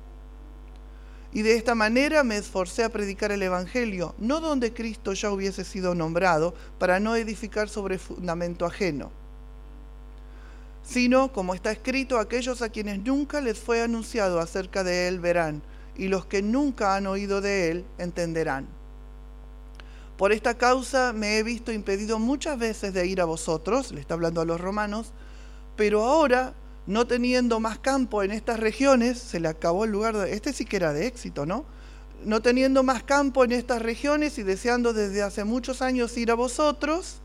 y 1.32 1.42
de 1.42 1.56
esta 1.56 1.74
manera 1.74 2.24
me 2.24 2.36
esforcé 2.36 2.84
a 2.84 2.88
predicar 2.88 3.32
el 3.32 3.42
Evangelio, 3.42 4.14
no 4.18 4.40
donde 4.40 4.72
Cristo 4.72 5.12
ya 5.12 5.30
hubiese 5.30 5.64
sido 5.64 5.94
nombrado, 5.94 6.54
para 6.78 7.00
no 7.00 7.16
edificar 7.16 7.68
sobre 7.68 7.98
fundamento 7.98 8.64
ajeno, 8.64 9.10
sino, 10.82 11.32
como 11.32 11.54
está 11.54 11.72
escrito, 11.72 12.18
aquellos 12.18 12.62
a 12.62 12.68
quienes 12.68 13.00
nunca 13.00 13.40
les 13.40 13.58
fue 13.58 13.82
anunciado 13.82 14.40
acerca 14.40 14.84
de 14.84 15.08
Él 15.08 15.18
verán, 15.20 15.62
y 15.96 16.08
los 16.08 16.26
que 16.26 16.42
nunca 16.42 16.94
han 16.94 17.06
oído 17.06 17.40
de 17.40 17.70
Él 17.70 17.84
entenderán. 17.98 18.68
Por 20.16 20.32
esta 20.32 20.56
causa 20.56 21.12
me 21.12 21.38
he 21.38 21.42
visto 21.42 21.72
impedido 21.72 22.18
muchas 22.18 22.58
veces 22.58 22.94
de 22.94 23.06
ir 23.06 23.20
a 23.20 23.26
vosotros, 23.26 23.92
le 23.92 24.00
está 24.00 24.14
hablando 24.14 24.40
a 24.40 24.46
los 24.46 24.60
romanos, 24.60 25.12
pero 25.76 26.04
ahora 26.04 26.54
no 26.86 27.06
teniendo 27.06 27.60
más 27.60 27.78
campo 27.78 28.22
en 28.22 28.30
estas 28.30 28.60
regiones, 28.60 29.18
se 29.18 29.40
le 29.40 29.48
acabó 29.48 29.84
el 29.84 29.90
lugar 29.90 30.16
de... 30.16 30.32
Este 30.32 30.52
sí 30.52 30.64
que 30.64 30.76
era 30.76 30.92
de 30.92 31.06
éxito, 31.06 31.46
¿no? 31.46 31.64
No 32.24 32.42
teniendo 32.42 32.82
más 32.82 33.02
campo 33.02 33.44
en 33.44 33.52
estas 33.52 33.82
regiones 33.82 34.38
y 34.38 34.42
deseando 34.42 34.92
desde 34.92 35.22
hace 35.22 35.44
muchos 35.44 35.82
años 35.82 36.16
ir 36.16 36.30
a 36.30 36.34
vosotros, 36.34 37.20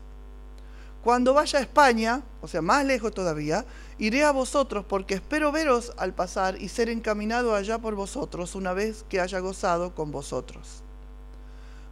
cuando 1.02 1.34
vaya 1.34 1.58
a 1.58 1.62
España, 1.62 2.22
o 2.40 2.48
sea, 2.48 2.62
más 2.62 2.84
lejos 2.84 3.12
todavía, 3.12 3.64
iré 3.98 4.24
a 4.24 4.30
vosotros 4.30 4.84
porque 4.88 5.14
espero 5.14 5.50
veros 5.50 5.92
al 5.96 6.14
pasar 6.14 6.60
y 6.60 6.68
ser 6.68 6.88
encaminado 6.88 7.54
allá 7.54 7.78
por 7.78 7.94
vosotros 7.96 8.54
una 8.54 8.72
vez 8.72 9.04
que 9.08 9.20
haya 9.20 9.40
gozado 9.40 9.94
con 9.94 10.12
vosotros. 10.12 10.82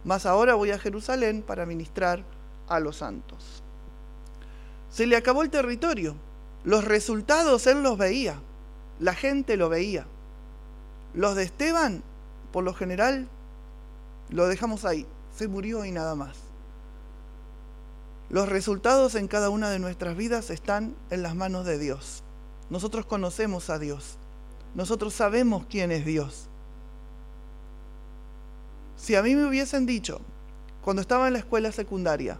Mas 0.05 0.25
ahora 0.25 0.55
voy 0.55 0.71
a 0.71 0.79
Jerusalén 0.79 1.41
para 1.41 1.65
ministrar 1.65 2.23
a 2.67 2.79
los 2.79 2.97
santos. 2.97 3.61
Se 4.89 5.05
le 5.05 5.17
acabó 5.17 5.43
el 5.43 5.49
territorio, 5.49 6.15
los 6.63 6.85
resultados 6.85 7.65
él 7.67 7.81
los 7.81 7.97
veía, 7.97 8.35
la 8.99 9.15
gente 9.15 9.57
lo 9.57 9.69
veía. 9.69 10.05
Los 11.13 11.35
de 11.35 11.43
Esteban, 11.43 12.03
por 12.51 12.63
lo 12.63 12.73
general, 12.73 13.27
lo 14.29 14.47
dejamos 14.47 14.85
ahí, 14.85 15.05
se 15.35 15.47
murió 15.47 15.83
y 15.85 15.91
nada 15.91 16.15
más. 16.15 16.37
Los 18.29 18.47
resultados 18.47 19.15
en 19.15 19.27
cada 19.27 19.49
una 19.49 19.69
de 19.69 19.79
nuestras 19.79 20.15
vidas 20.15 20.51
están 20.51 20.95
en 21.09 21.21
las 21.21 21.35
manos 21.35 21.65
de 21.65 21.77
Dios. 21.77 22.23
Nosotros 22.69 23.05
conocemos 23.05 23.69
a 23.69 23.77
Dios. 23.77 24.17
Nosotros 24.73 25.13
sabemos 25.13 25.65
quién 25.69 25.91
es 25.91 26.05
Dios. 26.05 26.47
Si 28.95 29.15
a 29.15 29.21
mí 29.21 29.35
me 29.35 29.45
hubiesen 29.45 29.85
dicho, 29.85 30.21
cuando 30.81 31.01
estaba 31.01 31.27
en 31.27 31.33
la 31.33 31.39
escuela 31.39 31.73
secundaria, 31.73 32.39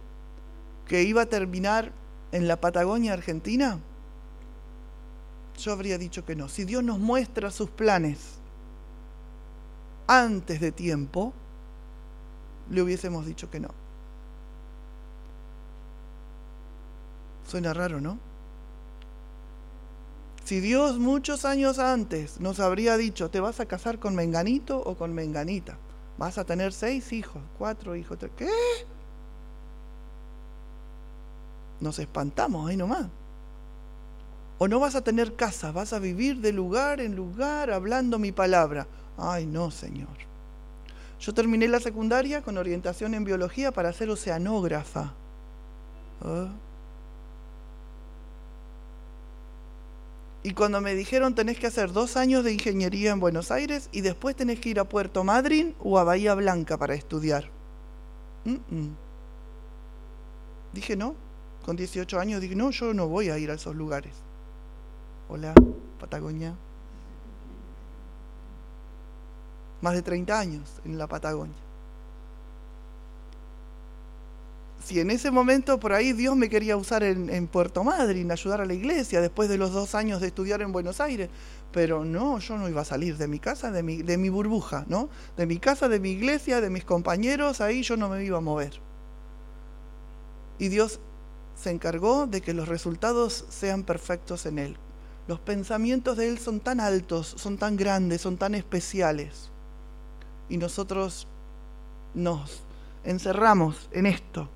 que 0.87 1.03
iba 1.03 1.23
a 1.23 1.25
terminar 1.25 1.91
en 2.31 2.47
la 2.47 2.61
Patagonia 2.61 3.13
Argentina, 3.13 3.79
yo 5.63 5.71
habría 5.71 5.97
dicho 5.97 6.25
que 6.25 6.35
no. 6.35 6.49
Si 6.49 6.65
Dios 6.65 6.83
nos 6.83 6.99
muestra 6.99 7.51
sus 7.51 7.69
planes 7.69 8.39
antes 10.07 10.59
de 10.59 10.71
tiempo, 10.71 11.33
le 12.69 12.81
hubiésemos 12.81 13.25
dicho 13.25 13.49
que 13.49 13.59
no. 13.59 13.69
Suena 17.47 17.73
raro, 17.73 17.99
¿no? 17.99 18.17
Si 20.45 20.59
Dios 20.59 20.99
muchos 20.99 21.45
años 21.45 21.79
antes 21.79 22.39
nos 22.39 22.59
habría 22.59 22.97
dicho, 22.97 23.29
te 23.29 23.39
vas 23.39 23.59
a 23.59 23.65
casar 23.65 23.99
con 23.99 24.15
Menganito 24.15 24.79
o 24.79 24.95
con 24.95 25.13
Menganita, 25.13 25.77
vas 26.17 26.37
a 26.37 26.45
tener 26.45 26.73
seis 26.73 27.13
hijos, 27.13 27.41
cuatro 27.57 27.95
hijos, 27.95 28.17
¿qué? 28.35 28.49
Nos 31.79 31.99
espantamos 31.99 32.69
ahí 32.69 32.77
nomás. 32.77 33.07
O 34.63 34.67
no 34.67 34.79
vas 34.79 34.93
a 34.93 35.01
tener 35.01 35.35
casa, 35.35 35.71
vas 35.71 35.91
a 35.91 35.97
vivir 35.97 36.37
de 36.37 36.53
lugar 36.53 37.01
en 37.01 37.15
lugar 37.15 37.71
hablando 37.71 38.19
mi 38.19 38.31
palabra. 38.31 38.85
Ay, 39.17 39.47
no, 39.47 39.71
Señor. 39.71 40.15
Yo 41.19 41.33
terminé 41.33 41.67
la 41.67 41.79
secundaria 41.79 42.43
con 42.43 42.59
orientación 42.59 43.15
en 43.15 43.23
biología 43.23 43.71
para 43.71 43.91
ser 43.91 44.11
oceanógrafa. 44.11 45.15
¿Ah? 46.21 46.49
Y 50.43 50.53
cuando 50.53 50.79
me 50.79 50.93
dijeron 50.93 51.33
tenés 51.33 51.57
que 51.57 51.65
hacer 51.65 51.91
dos 51.91 52.15
años 52.15 52.43
de 52.43 52.53
ingeniería 52.53 53.13
en 53.13 53.19
Buenos 53.19 53.49
Aires 53.49 53.89
y 53.91 54.01
después 54.01 54.35
tenés 54.35 54.59
que 54.59 54.69
ir 54.69 54.79
a 54.79 54.83
Puerto 54.83 55.23
Madryn 55.23 55.73
o 55.79 55.97
a 55.97 56.03
Bahía 56.03 56.35
Blanca 56.35 56.77
para 56.77 56.93
estudiar. 56.93 57.49
Dije 60.71 60.95
no, 60.95 61.15
con 61.65 61.75
18 61.75 62.19
años 62.19 62.41
dije 62.41 62.55
no, 62.55 62.69
yo 62.69 62.93
no 62.93 63.07
voy 63.07 63.29
a 63.29 63.39
ir 63.39 63.49
a 63.49 63.55
esos 63.55 63.75
lugares. 63.75 64.13
Hola, 65.33 65.53
Patagonia. 65.97 66.53
Más 69.79 69.93
de 69.93 70.01
30 70.01 70.37
años 70.37 70.69
en 70.83 70.97
la 70.97 71.07
Patagonia. 71.07 71.55
Si 74.83 74.99
en 74.99 75.09
ese 75.09 75.31
momento 75.31 75.79
por 75.79 75.93
ahí 75.93 76.11
Dios 76.11 76.35
me 76.35 76.49
quería 76.49 76.75
usar 76.75 77.03
en, 77.03 77.47
Puerto 77.47 77.85
Madryn, 77.85 78.29
ayudar 78.29 78.59
a 78.59 78.65
la 78.65 78.73
iglesia, 78.73 79.21
después 79.21 79.47
de 79.47 79.57
los 79.57 79.71
dos 79.71 79.95
años 79.95 80.19
de 80.19 80.27
estudiar 80.27 80.61
en 80.61 80.73
Buenos 80.73 80.99
Aires, 80.99 81.29
pero 81.71 82.03
no, 82.03 82.39
yo 82.39 82.57
no 82.57 82.67
iba 82.67 82.81
a 82.81 82.85
salir 82.85 83.15
de 83.15 83.29
mi 83.29 83.39
casa, 83.39 83.71
de 83.71 83.83
mi, 83.83 84.01
de 84.01 84.17
mi 84.17 84.27
burbuja, 84.27 84.83
¿no? 84.89 85.07
De 85.37 85.45
mi 85.45 85.59
casa, 85.59 85.87
de 85.87 86.01
mi 86.01 86.09
iglesia, 86.09 86.59
de 86.59 86.69
mis 86.69 86.83
compañeros, 86.83 87.61
ahí 87.61 87.83
yo 87.83 87.95
no 87.95 88.09
me 88.09 88.21
iba 88.25 88.39
a 88.39 88.41
mover. 88.41 88.81
Y 90.59 90.67
Dios 90.67 90.99
se 91.55 91.69
encargó 91.69 92.27
de 92.27 92.41
que 92.41 92.53
los 92.53 92.67
resultados 92.67 93.45
sean 93.47 93.83
perfectos 93.83 94.45
en 94.45 94.59
Él. 94.59 94.77
Los 95.27 95.39
pensamientos 95.39 96.17
de 96.17 96.29
Él 96.29 96.39
son 96.39 96.59
tan 96.59 96.79
altos, 96.79 97.35
son 97.37 97.57
tan 97.57 97.77
grandes, 97.77 98.21
son 98.21 98.37
tan 98.37 98.55
especiales. 98.55 99.49
Y 100.49 100.57
nosotros 100.57 101.27
nos 102.13 102.63
encerramos 103.03 103.89
en 103.91 104.05
esto. 104.05 104.49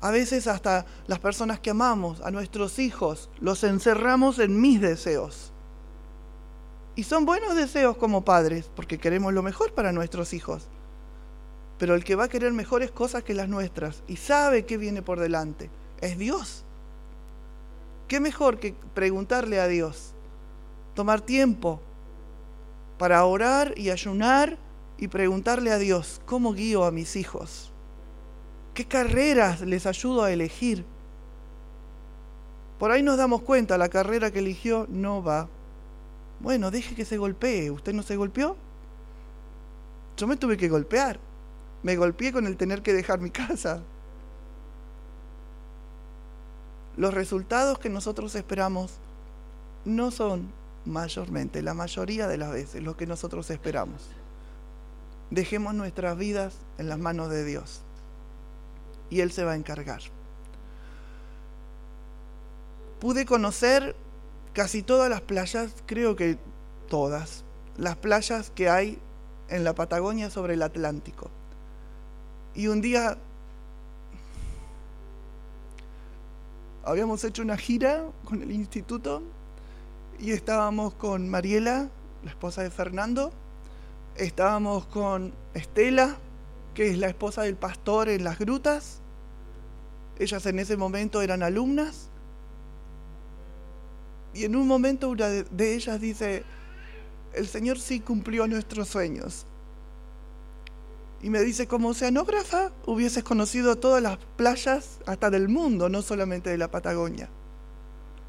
A 0.00 0.10
veces 0.10 0.46
hasta 0.46 0.86
las 1.06 1.18
personas 1.18 1.58
que 1.58 1.70
amamos, 1.70 2.20
a 2.20 2.30
nuestros 2.30 2.78
hijos, 2.78 3.30
los 3.40 3.64
encerramos 3.64 4.38
en 4.38 4.60
mis 4.60 4.80
deseos. 4.80 5.52
Y 6.94 7.04
son 7.04 7.24
buenos 7.24 7.56
deseos 7.56 7.96
como 7.96 8.24
padres, 8.24 8.70
porque 8.74 8.98
queremos 8.98 9.32
lo 9.32 9.42
mejor 9.42 9.72
para 9.72 9.92
nuestros 9.92 10.32
hijos. 10.34 10.68
Pero 11.78 11.94
el 11.94 12.04
que 12.04 12.16
va 12.16 12.24
a 12.24 12.28
querer 12.28 12.52
mejores 12.52 12.90
cosas 12.90 13.22
que 13.22 13.34
las 13.34 13.48
nuestras 13.48 14.02
y 14.08 14.16
sabe 14.16 14.66
qué 14.66 14.76
viene 14.76 15.02
por 15.02 15.20
delante 15.20 15.70
es 16.00 16.18
Dios. 16.18 16.64
¿Qué 18.08 18.20
mejor 18.20 18.58
que 18.58 18.74
preguntarle 18.94 19.60
a 19.60 19.68
Dios? 19.68 20.14
Tomar 20.94 21.20
tiempo 21.20 21.80
para 22.96 23.24
orar 23.24 23.74
y 23.76 23.90
ayunar 23.90 24.58
y 24.96 25.08
preguntarle 25.08 25.70
a 25.70 25.78
Dios, 25.78 26.20
¿cómo 26.24 26.54
guío 26.54 26.84
a 26.84 26.90
mis 26.90 27.16
hijos? 27.16 27.70
¿Qué 28.72 28.86
carreras 28.86 29.60
les 29.60 29.86
ayudo 29.86 30.24
a 30.24 30.32
elegir? 30.32 30.84
Por 32.78 32.90
ahí 32.90 33.02
nos 33.02 33.18
damos 33.18 33.42
cuenta, 33.42 33.76
la 33.76 33.88
carrera 33.88 34.30
que 34.30 34.38
eligió 34.38 34.86
no 34.88 35.22
va. 35.22 35.48
Bueno, 36.40 36.70
deje 36.70 36.94
que 36.94 37.04
se 37.04 37.18
golpee. 37.18 37.70
¿Usted 37.70 37.92
no 37.92 38.02
se 38.02 38.16
golpeó? 38.16 38.56
Yo 40.16 40.26
me 40.26 40.36
tuve 40.36 40.56
que 40.56 40.68
golpear. 40.68 41.18
Me 41.82 41.96
golpeé 41.96 42.32
con 42.32 42.46
el 42.46 42.56
tener 42.56 42.82
que 42.82 42.92
dejar 42.92 43.20
mi 43.20 43.30
casa. 43.30 43.82
Los 46.98 47.14
resultados 47.14 47.78
que 47.78 47.88
nosotros 47.88 48.34
esperamos 48.34 48.90
no 49.84 50.10
son 50.10 50.50
mayormente, 50.84 51.62
la 51.62 51.72
mayoría 51.72 52.26
de 52.26 52.38
las 52.38 52.50
veces, 52.50 52.82
lo 52.82 52.96
que 52.96 53.06
nosotros 53.06 53.50
esperamos. 53.50 54.02
Dejemos 55.30 55.74
nuestras 55.74 56.18
vidas 56.18 56.54
en 56.76 56.88
las 56.88 56.98
manos 56.98 57.30
de 57.30 57.44
Dios 57.44 57.82
y 59.10 59.20
Él 59.20 59.30
se 59.30 59.44
va 59.44 59.52
a 59.52 59.54
encargar. 59.54 60.00
Pude 63.00 63.26
conocer 63.26 63.94
casi 64.52 64.82
todas 64.82 65.08
las 65.08 65.20
playas, 65.20 65.70
creo 65.86 66.16
que 66.16 66.36
todas, 66.88 67.44
las 67.76 67.94
playas 67.94 68.50
que 68.50 68.70
hay 68.70 68.98
en 69.48 69.62
la 69.62 69.72
Patagonia 69.72 70.30
sobre 70.30 70.54
el 70.54 70.62
Atlántico. 70.62 71.30
Y 72.56 72.66
un 72.66 72.80
día 72.80 73.18
habíamos 76.88 77.22
hecho 77.24 77.42
una 77.42 77.58
gira 77.58 78.04
con 78.24 78.42
el 78.42 78.50
instituto 78.50 79.22
y 80.18 80.32
estábamos 80.32 80.94
con 80.94 81.28
Mariela, 81.28 81.90
la 82.24 82.30
esposa 82.30 82.62
de 82.62 82.70
Fernando, 82.70 83.30
estábamos 84.16 84.86
con 84.86 85.34
Estela, 85.52 86.16
que 86.74 86.88
es 86.88 86.98
la 86.98 87.08
esposa 87.08 87.42
del 87.42 87.56
pastor 87.56 88.08
en 88.08 88.24
las 88.24 88.38
grutas. 88.38 89.00
Ellas 90.18 90.46
en 90.46 90.58
ese 90.58 90.76
momento 90.76 91.20
eran 91.20 91.42
alumnas. 91.42 92.08
Y 94.32 94.44
en 94.44 94.56
un 94.56 94.66
momento 94.66 95.10
una 95.10 95.28
de 95.28 95.74
ellas 95.74 96.00
dice, 96.00 96.42
el 97.34 97.46
Señor 97.46 97.78
sí 97.78 98.00
cumplió 98.00 98.46
nuestros 98.46 98.88
sueños. 98.88 99.46
Y 101.22 101.30
me 101.30 101.40
dice, 101.40 101.66
como 101.66 101.88
oceanógrafa 101.88 102.72
hubieses 102.86 103.24
conocido 103.24 103.76
todas 103.76 104.02
las 104.02 104.18
playas 104.36 105.00
hasta 105.06 105.30
del 105.30 105.48
mundo, 105.48 105.88
no 105.88 106.02
solamente 106.02 106.50
de 106.50 106.58
la 106.58 106.70
Patagonia. 106.70 107.28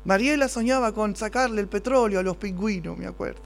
Mariela 0.05 0.47
soñaba 0.47 0.93
con 0.93 1.15
sacarle 1.15 1.61
el 1.61 1.67
petróleo 1.67 2.19
a 2.19 2.23
los 2.23 2.37
pingüinos, 2.37 2.97
me 2.97 3.05
acuerdo. 3.05 3.41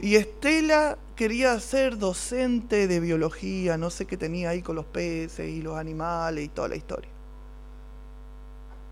Y 0.00 0.16
Estela 0.16 0.96
quería 1.14 1.60
ser 1.60 1.98
docente 1.98 2.88
de 2.88 3.00
biología, 3.00 3.76
no 3.76 3.90
sé 3.90 4.06
qué 4.06 4.16
tenía 4.16 4.48
ahí 4.48 4.62
con 4.62 4.76
los 4.76 4.86
peces 4.86 5.50
y 5.50 5.60
los 5.60 5.76
animales 5.76 6.46
y 6.46 6.48
toda 6.48 6.68
la 6.68 6.76
historia. 6.76 7.10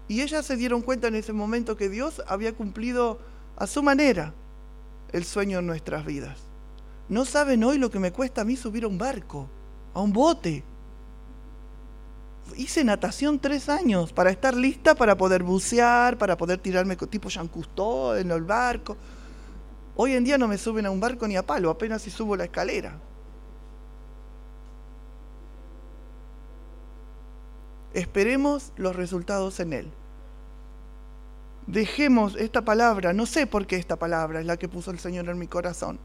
Y 0.07 0.20
ellas 0.20 0.44
se 0.44 0.57
dieron 0.57 0.83
cuenta 0.83 1.09
en 1.09 1.14
ese 1.14 1.33
momento 1.33 1.78
que 1.78 1.88
Dios 1.88 2.22
había 2.26 2.52
cumplido 2.52 3.18
a 3.57 3.66
su 3.66 3.83
manera 3.83 4.35
el 5.12 5.24
sueño 5.24 5.61
en 5.61 5.66
nuestras 5.66 6.04
vidas. 6.04 6.48
No 7.09 7.25
saben 7.25 7.64
hoy 7.64 7.79
lo 7.79 7.90
que 7.90 7.99
me 7.99 8.12
cuesta 8.12 8.42
a 8.42 8.44
mí 8.44 8.57
subir 8.57 8.85
a 8.85 8.88
un 8.88 8.99
barco, 8.99 9.49
a 9.94 10.01
un 10.01 10.12
bote. 10.12 10.62
Hice 12.57 12.85
natación 12.85 13.38
tres 13.38 13.68
años 13.68 14.12
para 14.12 14.31
estar 14.31 14.55
lista 14.55 14.94
para 14.94 15.16
poder 15.16 15.42
bucear, 15.42 16.18
para 16.18 16.37
poder 16.37 16.59
tirarme 16.59 16.97
tipo 16.97 17.29
Jean 17.29 17.49
Cousteau 17.49 18.14
en 18.14 18.31
el 18.31 18.42
barco. 18.42 18.97
Hoy 19.97 20.12
en 20.12 20.25
día 20.25 20.38
no 20.38 20.49
me 20.49 20.59
suben 20.59 20.87
a 20.87 20.90
un 20.90 21.01
barco 21.01 21.27
ni 21.27 21.37
a 21.37 21.44
palo, 21.44 21.71
apenas 21.71 22.03
si 22.03 22.11
subo 22.11 22.37
la 22.37 22.44
escalera. 22.44 22.99
Esperemos 27.94 28.73
los 28.77 28.94
resultados 28.94 29.59
en 29.61 29.73
Él. 29.73 29.90
Dejemos 31.66 32.37
esta 32.37 32.62
palabra, 32.62 33.12
no 33.12 33.27
sé 33.27 33.47
por 33.47 33.66
qué 33.66 33.77
esta 33.77 33.97
palabra 33.97 34.40
es 34.40 34.47
la 34.47 34.57
que 34.57 34.68
puso 34.68 34.90
el 34.90 34.99
Señor 34.99 35.29
en 35.29 35.38
mi 35.38 35.49
corazón 35.49 35.99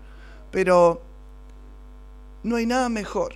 pero 0.54 1.02
no 2.44 2.58
hay 2.58 2.68
nada 2.68 2.88
mejor 2.88 3.34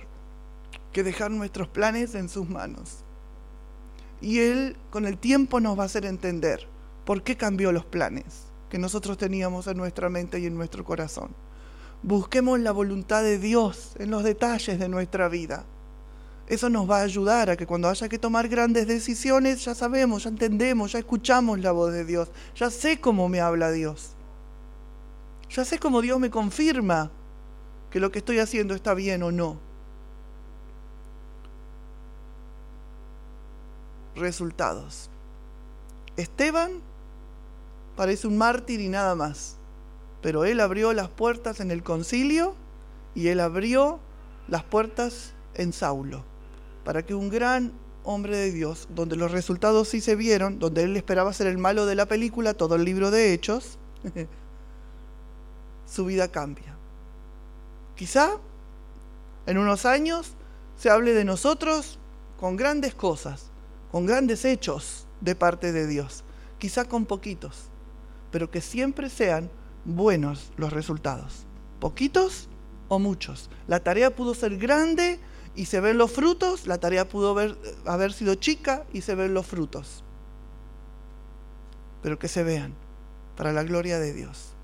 que 0.92 1.02
dejar 1.02 1.32
nuestros 1.32 1.66
planes 1.66 2.14
en 2.14 2.28
sus 2.28 2.48
manos. 2.48 2.98
Y 4.20 4.38
Él 4.38 4.76
con 4.90 5.04
el 5.04 5.18
tiempo 5.18 5.58
nos 5.58 5.76
va 5.76 5.82
a 5.82 5.86
hacer 5.86 6.06
entender 6.06 6.68
por 7.04 7.24
qué 7.24 7.36
cambió 7.36 7.72
los 7.72 7.84
planes 7.84 8.44
que 8.70 8.78
nosotros 8.78 9.18
teníamos 9.18 9.66
en 9.66 9.76
nuestra 9.76 10.08
mente 10.08 10.38
y 10.38 10.46
en 10.46 10.54
nuestro 10.54 10.84
corazón. 10.84 11.30
Busquemos 12.04 12.60
la 12.60 12.70
voluntad 12.70 13.24
de 13.24 13.38
Dios 13.38 13.96
en 13.98 14.12
los 14.12 14.22
detalles 14.22 14.78
de 14.78 14.88
nuestra 14.88 15.28
vida. 15.28 15.64
Eso 16.46 16.70
nos 16.70 16.88
va 16.88 17.00
a 17.00 17.02
ayudar 17.02 17.50
a 17.50 17.56
que 17.56 17.66
cuando 17.66 17.88
haya 17.88 18.08
que 18.08 18.20
tomar 18.20 18.46
grandes 18.46 18.86
decisiones, 18.86 19.64
ya 19.64 19.74
sabemos, 19.74 20.22
ya 20.22 20.30
entendemos, 20.30 20.92
ya 20.92 21.00
escuchamos 21.00 21.58
la 21.58 21.72
voz 21.72 21.92
de 21.92 22.04
Dios, 22.04 22.30
ya 22.54 22.70
sé 22.70 23.00
cómo 23.00 23.28
me 23.28 23.40
habla 23.40 23.72
Dios. 23.72 24.14
Ya 25.50 25.64
sé 25.64 25.78
cómo 25.78 26.00
Dios 26.02 26.18
me 26.20 26.30
confirma 26.30 27.10
que 27.90 28.00
lo 28.00 28.12
que 28.12 28.18
estoy 28.18 28.38
haciendo 28.38 28.74
está 28.74 28.94
bien 28.94 29.22
o 29.22 29.32
no. 29.32 29.58
Resultados. 34.14 35.10
Esteban 36.16 36.80
parece 37.96 38.26
un 38.26 38.36
mártir 38.36 38.80
y 38.80 38.88
nada 38.88 39.14
más, 39.14 39.56
pero 40.20 40.44
él 40.44 40.60
abrió 40.60 40.92
las 40.92 41.08
puertas 41.08 41.60
en 41.60 41.70
el 41.70 41.82
concilio 41.82 42.54
y 43.14 43.28
él 43.28 43.40
abrió 43.40 44.00
las 44.48 44.64
puertas 44.64 45.32
en 45.54 45.72
Saulo, 45.72 46.24
para 46.84 47.04
que 47.04 47.14
un 47.14 47.28
gran 47.28 47.72
hombre 48.04 48.36
de 48.36 48.52
Dios, 48.52 48.88
donde 48.94 49.16
los 49.16 49.30
resultados 49.30 49.88
sí 49.88 50.00
se 50.00 50.16
vieron, 50.16 50.58
donde 50.58 50.84
él 50.84 50.96
esperaba 50.96 51.32
ser 51.32 51.46
el 51.46 51.58
malo 51.58 51.86
de 51.86 51.94
la 51.94 52.06
película, 52.06 52.54
todo 52.54 52.76
el 52.76 52.84
libro 52.84 53.10
de 53.10 53.32
hechos, 53.32 53.78
su 55.88 56.04
vida 56.04 56.28
cambia. 56.28 56.76
Quizá 57.96 58.36
en 59.46 59.58
unos 59.58 59.86
años 59.86 60.34
se 60.76 60.90
hable 60.90 61.14
de 61.14 61.24
nosotros 61.24 61.98
con 62.38 62.56
grandes 62.56 62.94
cosas, 62.94 63.50
con 63.90 64.06
grandes 64.06 64.44
hechos 64.44 65.06
de 65.20 65.34
parte 65.34 65.72
de 65.72 65.86
Dios, 65.86 66.22
quizá 66.58 66.84
con 66.84 67.06
poquitos, 67.06 67.64
pero 68.30 68.50
que 68.50 68.60
siempre 68.60 69.10
sean 69.10 69.50
buenos 69.84 70.52
los 70.56 70.72
resultados, 70.72 71.46
poquitos 71.80 72.48
o 72.88 72.98
muchos. 72.98 73.50
La 73.66 73.80
tarea 73.80 74.14
pudo 74.14 74.34
ser 74.34 74.58
grande 74.58 75.18
y 75.56 75.64
se 75.64 75.80
ven 75.80 75.98
los 75.98 76.12
frutos, 76.12 76.66
la 76.66 76.78
tarea 76.78 77.08
pudo 77.08 77.30
haber, 77.30 77.58
haber 77.86 78.12
sido 78.12 78.34
chica 78.36 78.84
y 78.92 79.00
se 79.00 79.14
ven 79.14 79.34
los 79.34 79.46
frutos, 79.46 80.04
pero 82.02 82.18
que 82.18 82.28
se 82.28 82.44
vean 82.44 82.74
para 83.36 83.52
la 83.52 83.64
gloria 83.64 83.98
de 83.98 84.12
Dios 84.12 84.54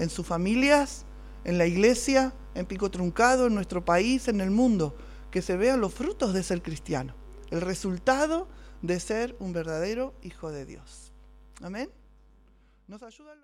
en 0.00 0.10
sus 0.10 0.26
familias, 0.26 1.04
en 1.44 1.58
la 1.58 1.66
iglesia, 1.66 2.34
en 2.54 2.66
Pico 2.66 2.90
Truncado, 2.90 3.46
en 3.46 3.54
nuestro 3.54 3.84
país, 3.84 4.26
en 4.28 4.40
el 4.40 4.50
mundo, 4.50 4.96
que 5.30 5.42
se 5.42 5.56
vean 5.56 5.80
los 5.80 5.94
frutos 5.94 6.32
de 6.32 6.42
ser 6.42 6.62
cristiano, 6.62 7.14
el 7.50 7.60
resultado 7.60 8.48
de 8.82 8.98
ser 8.98 9.36
un 9.38 9.52
verdadero 9.52 10.14
hijo 10.22 10.50
de 10.50 10.64
Dios. 10.64 11.12
Amén. 11.62 11.90
¿Nos 12.88 13.02
ayuda 13.02 13.34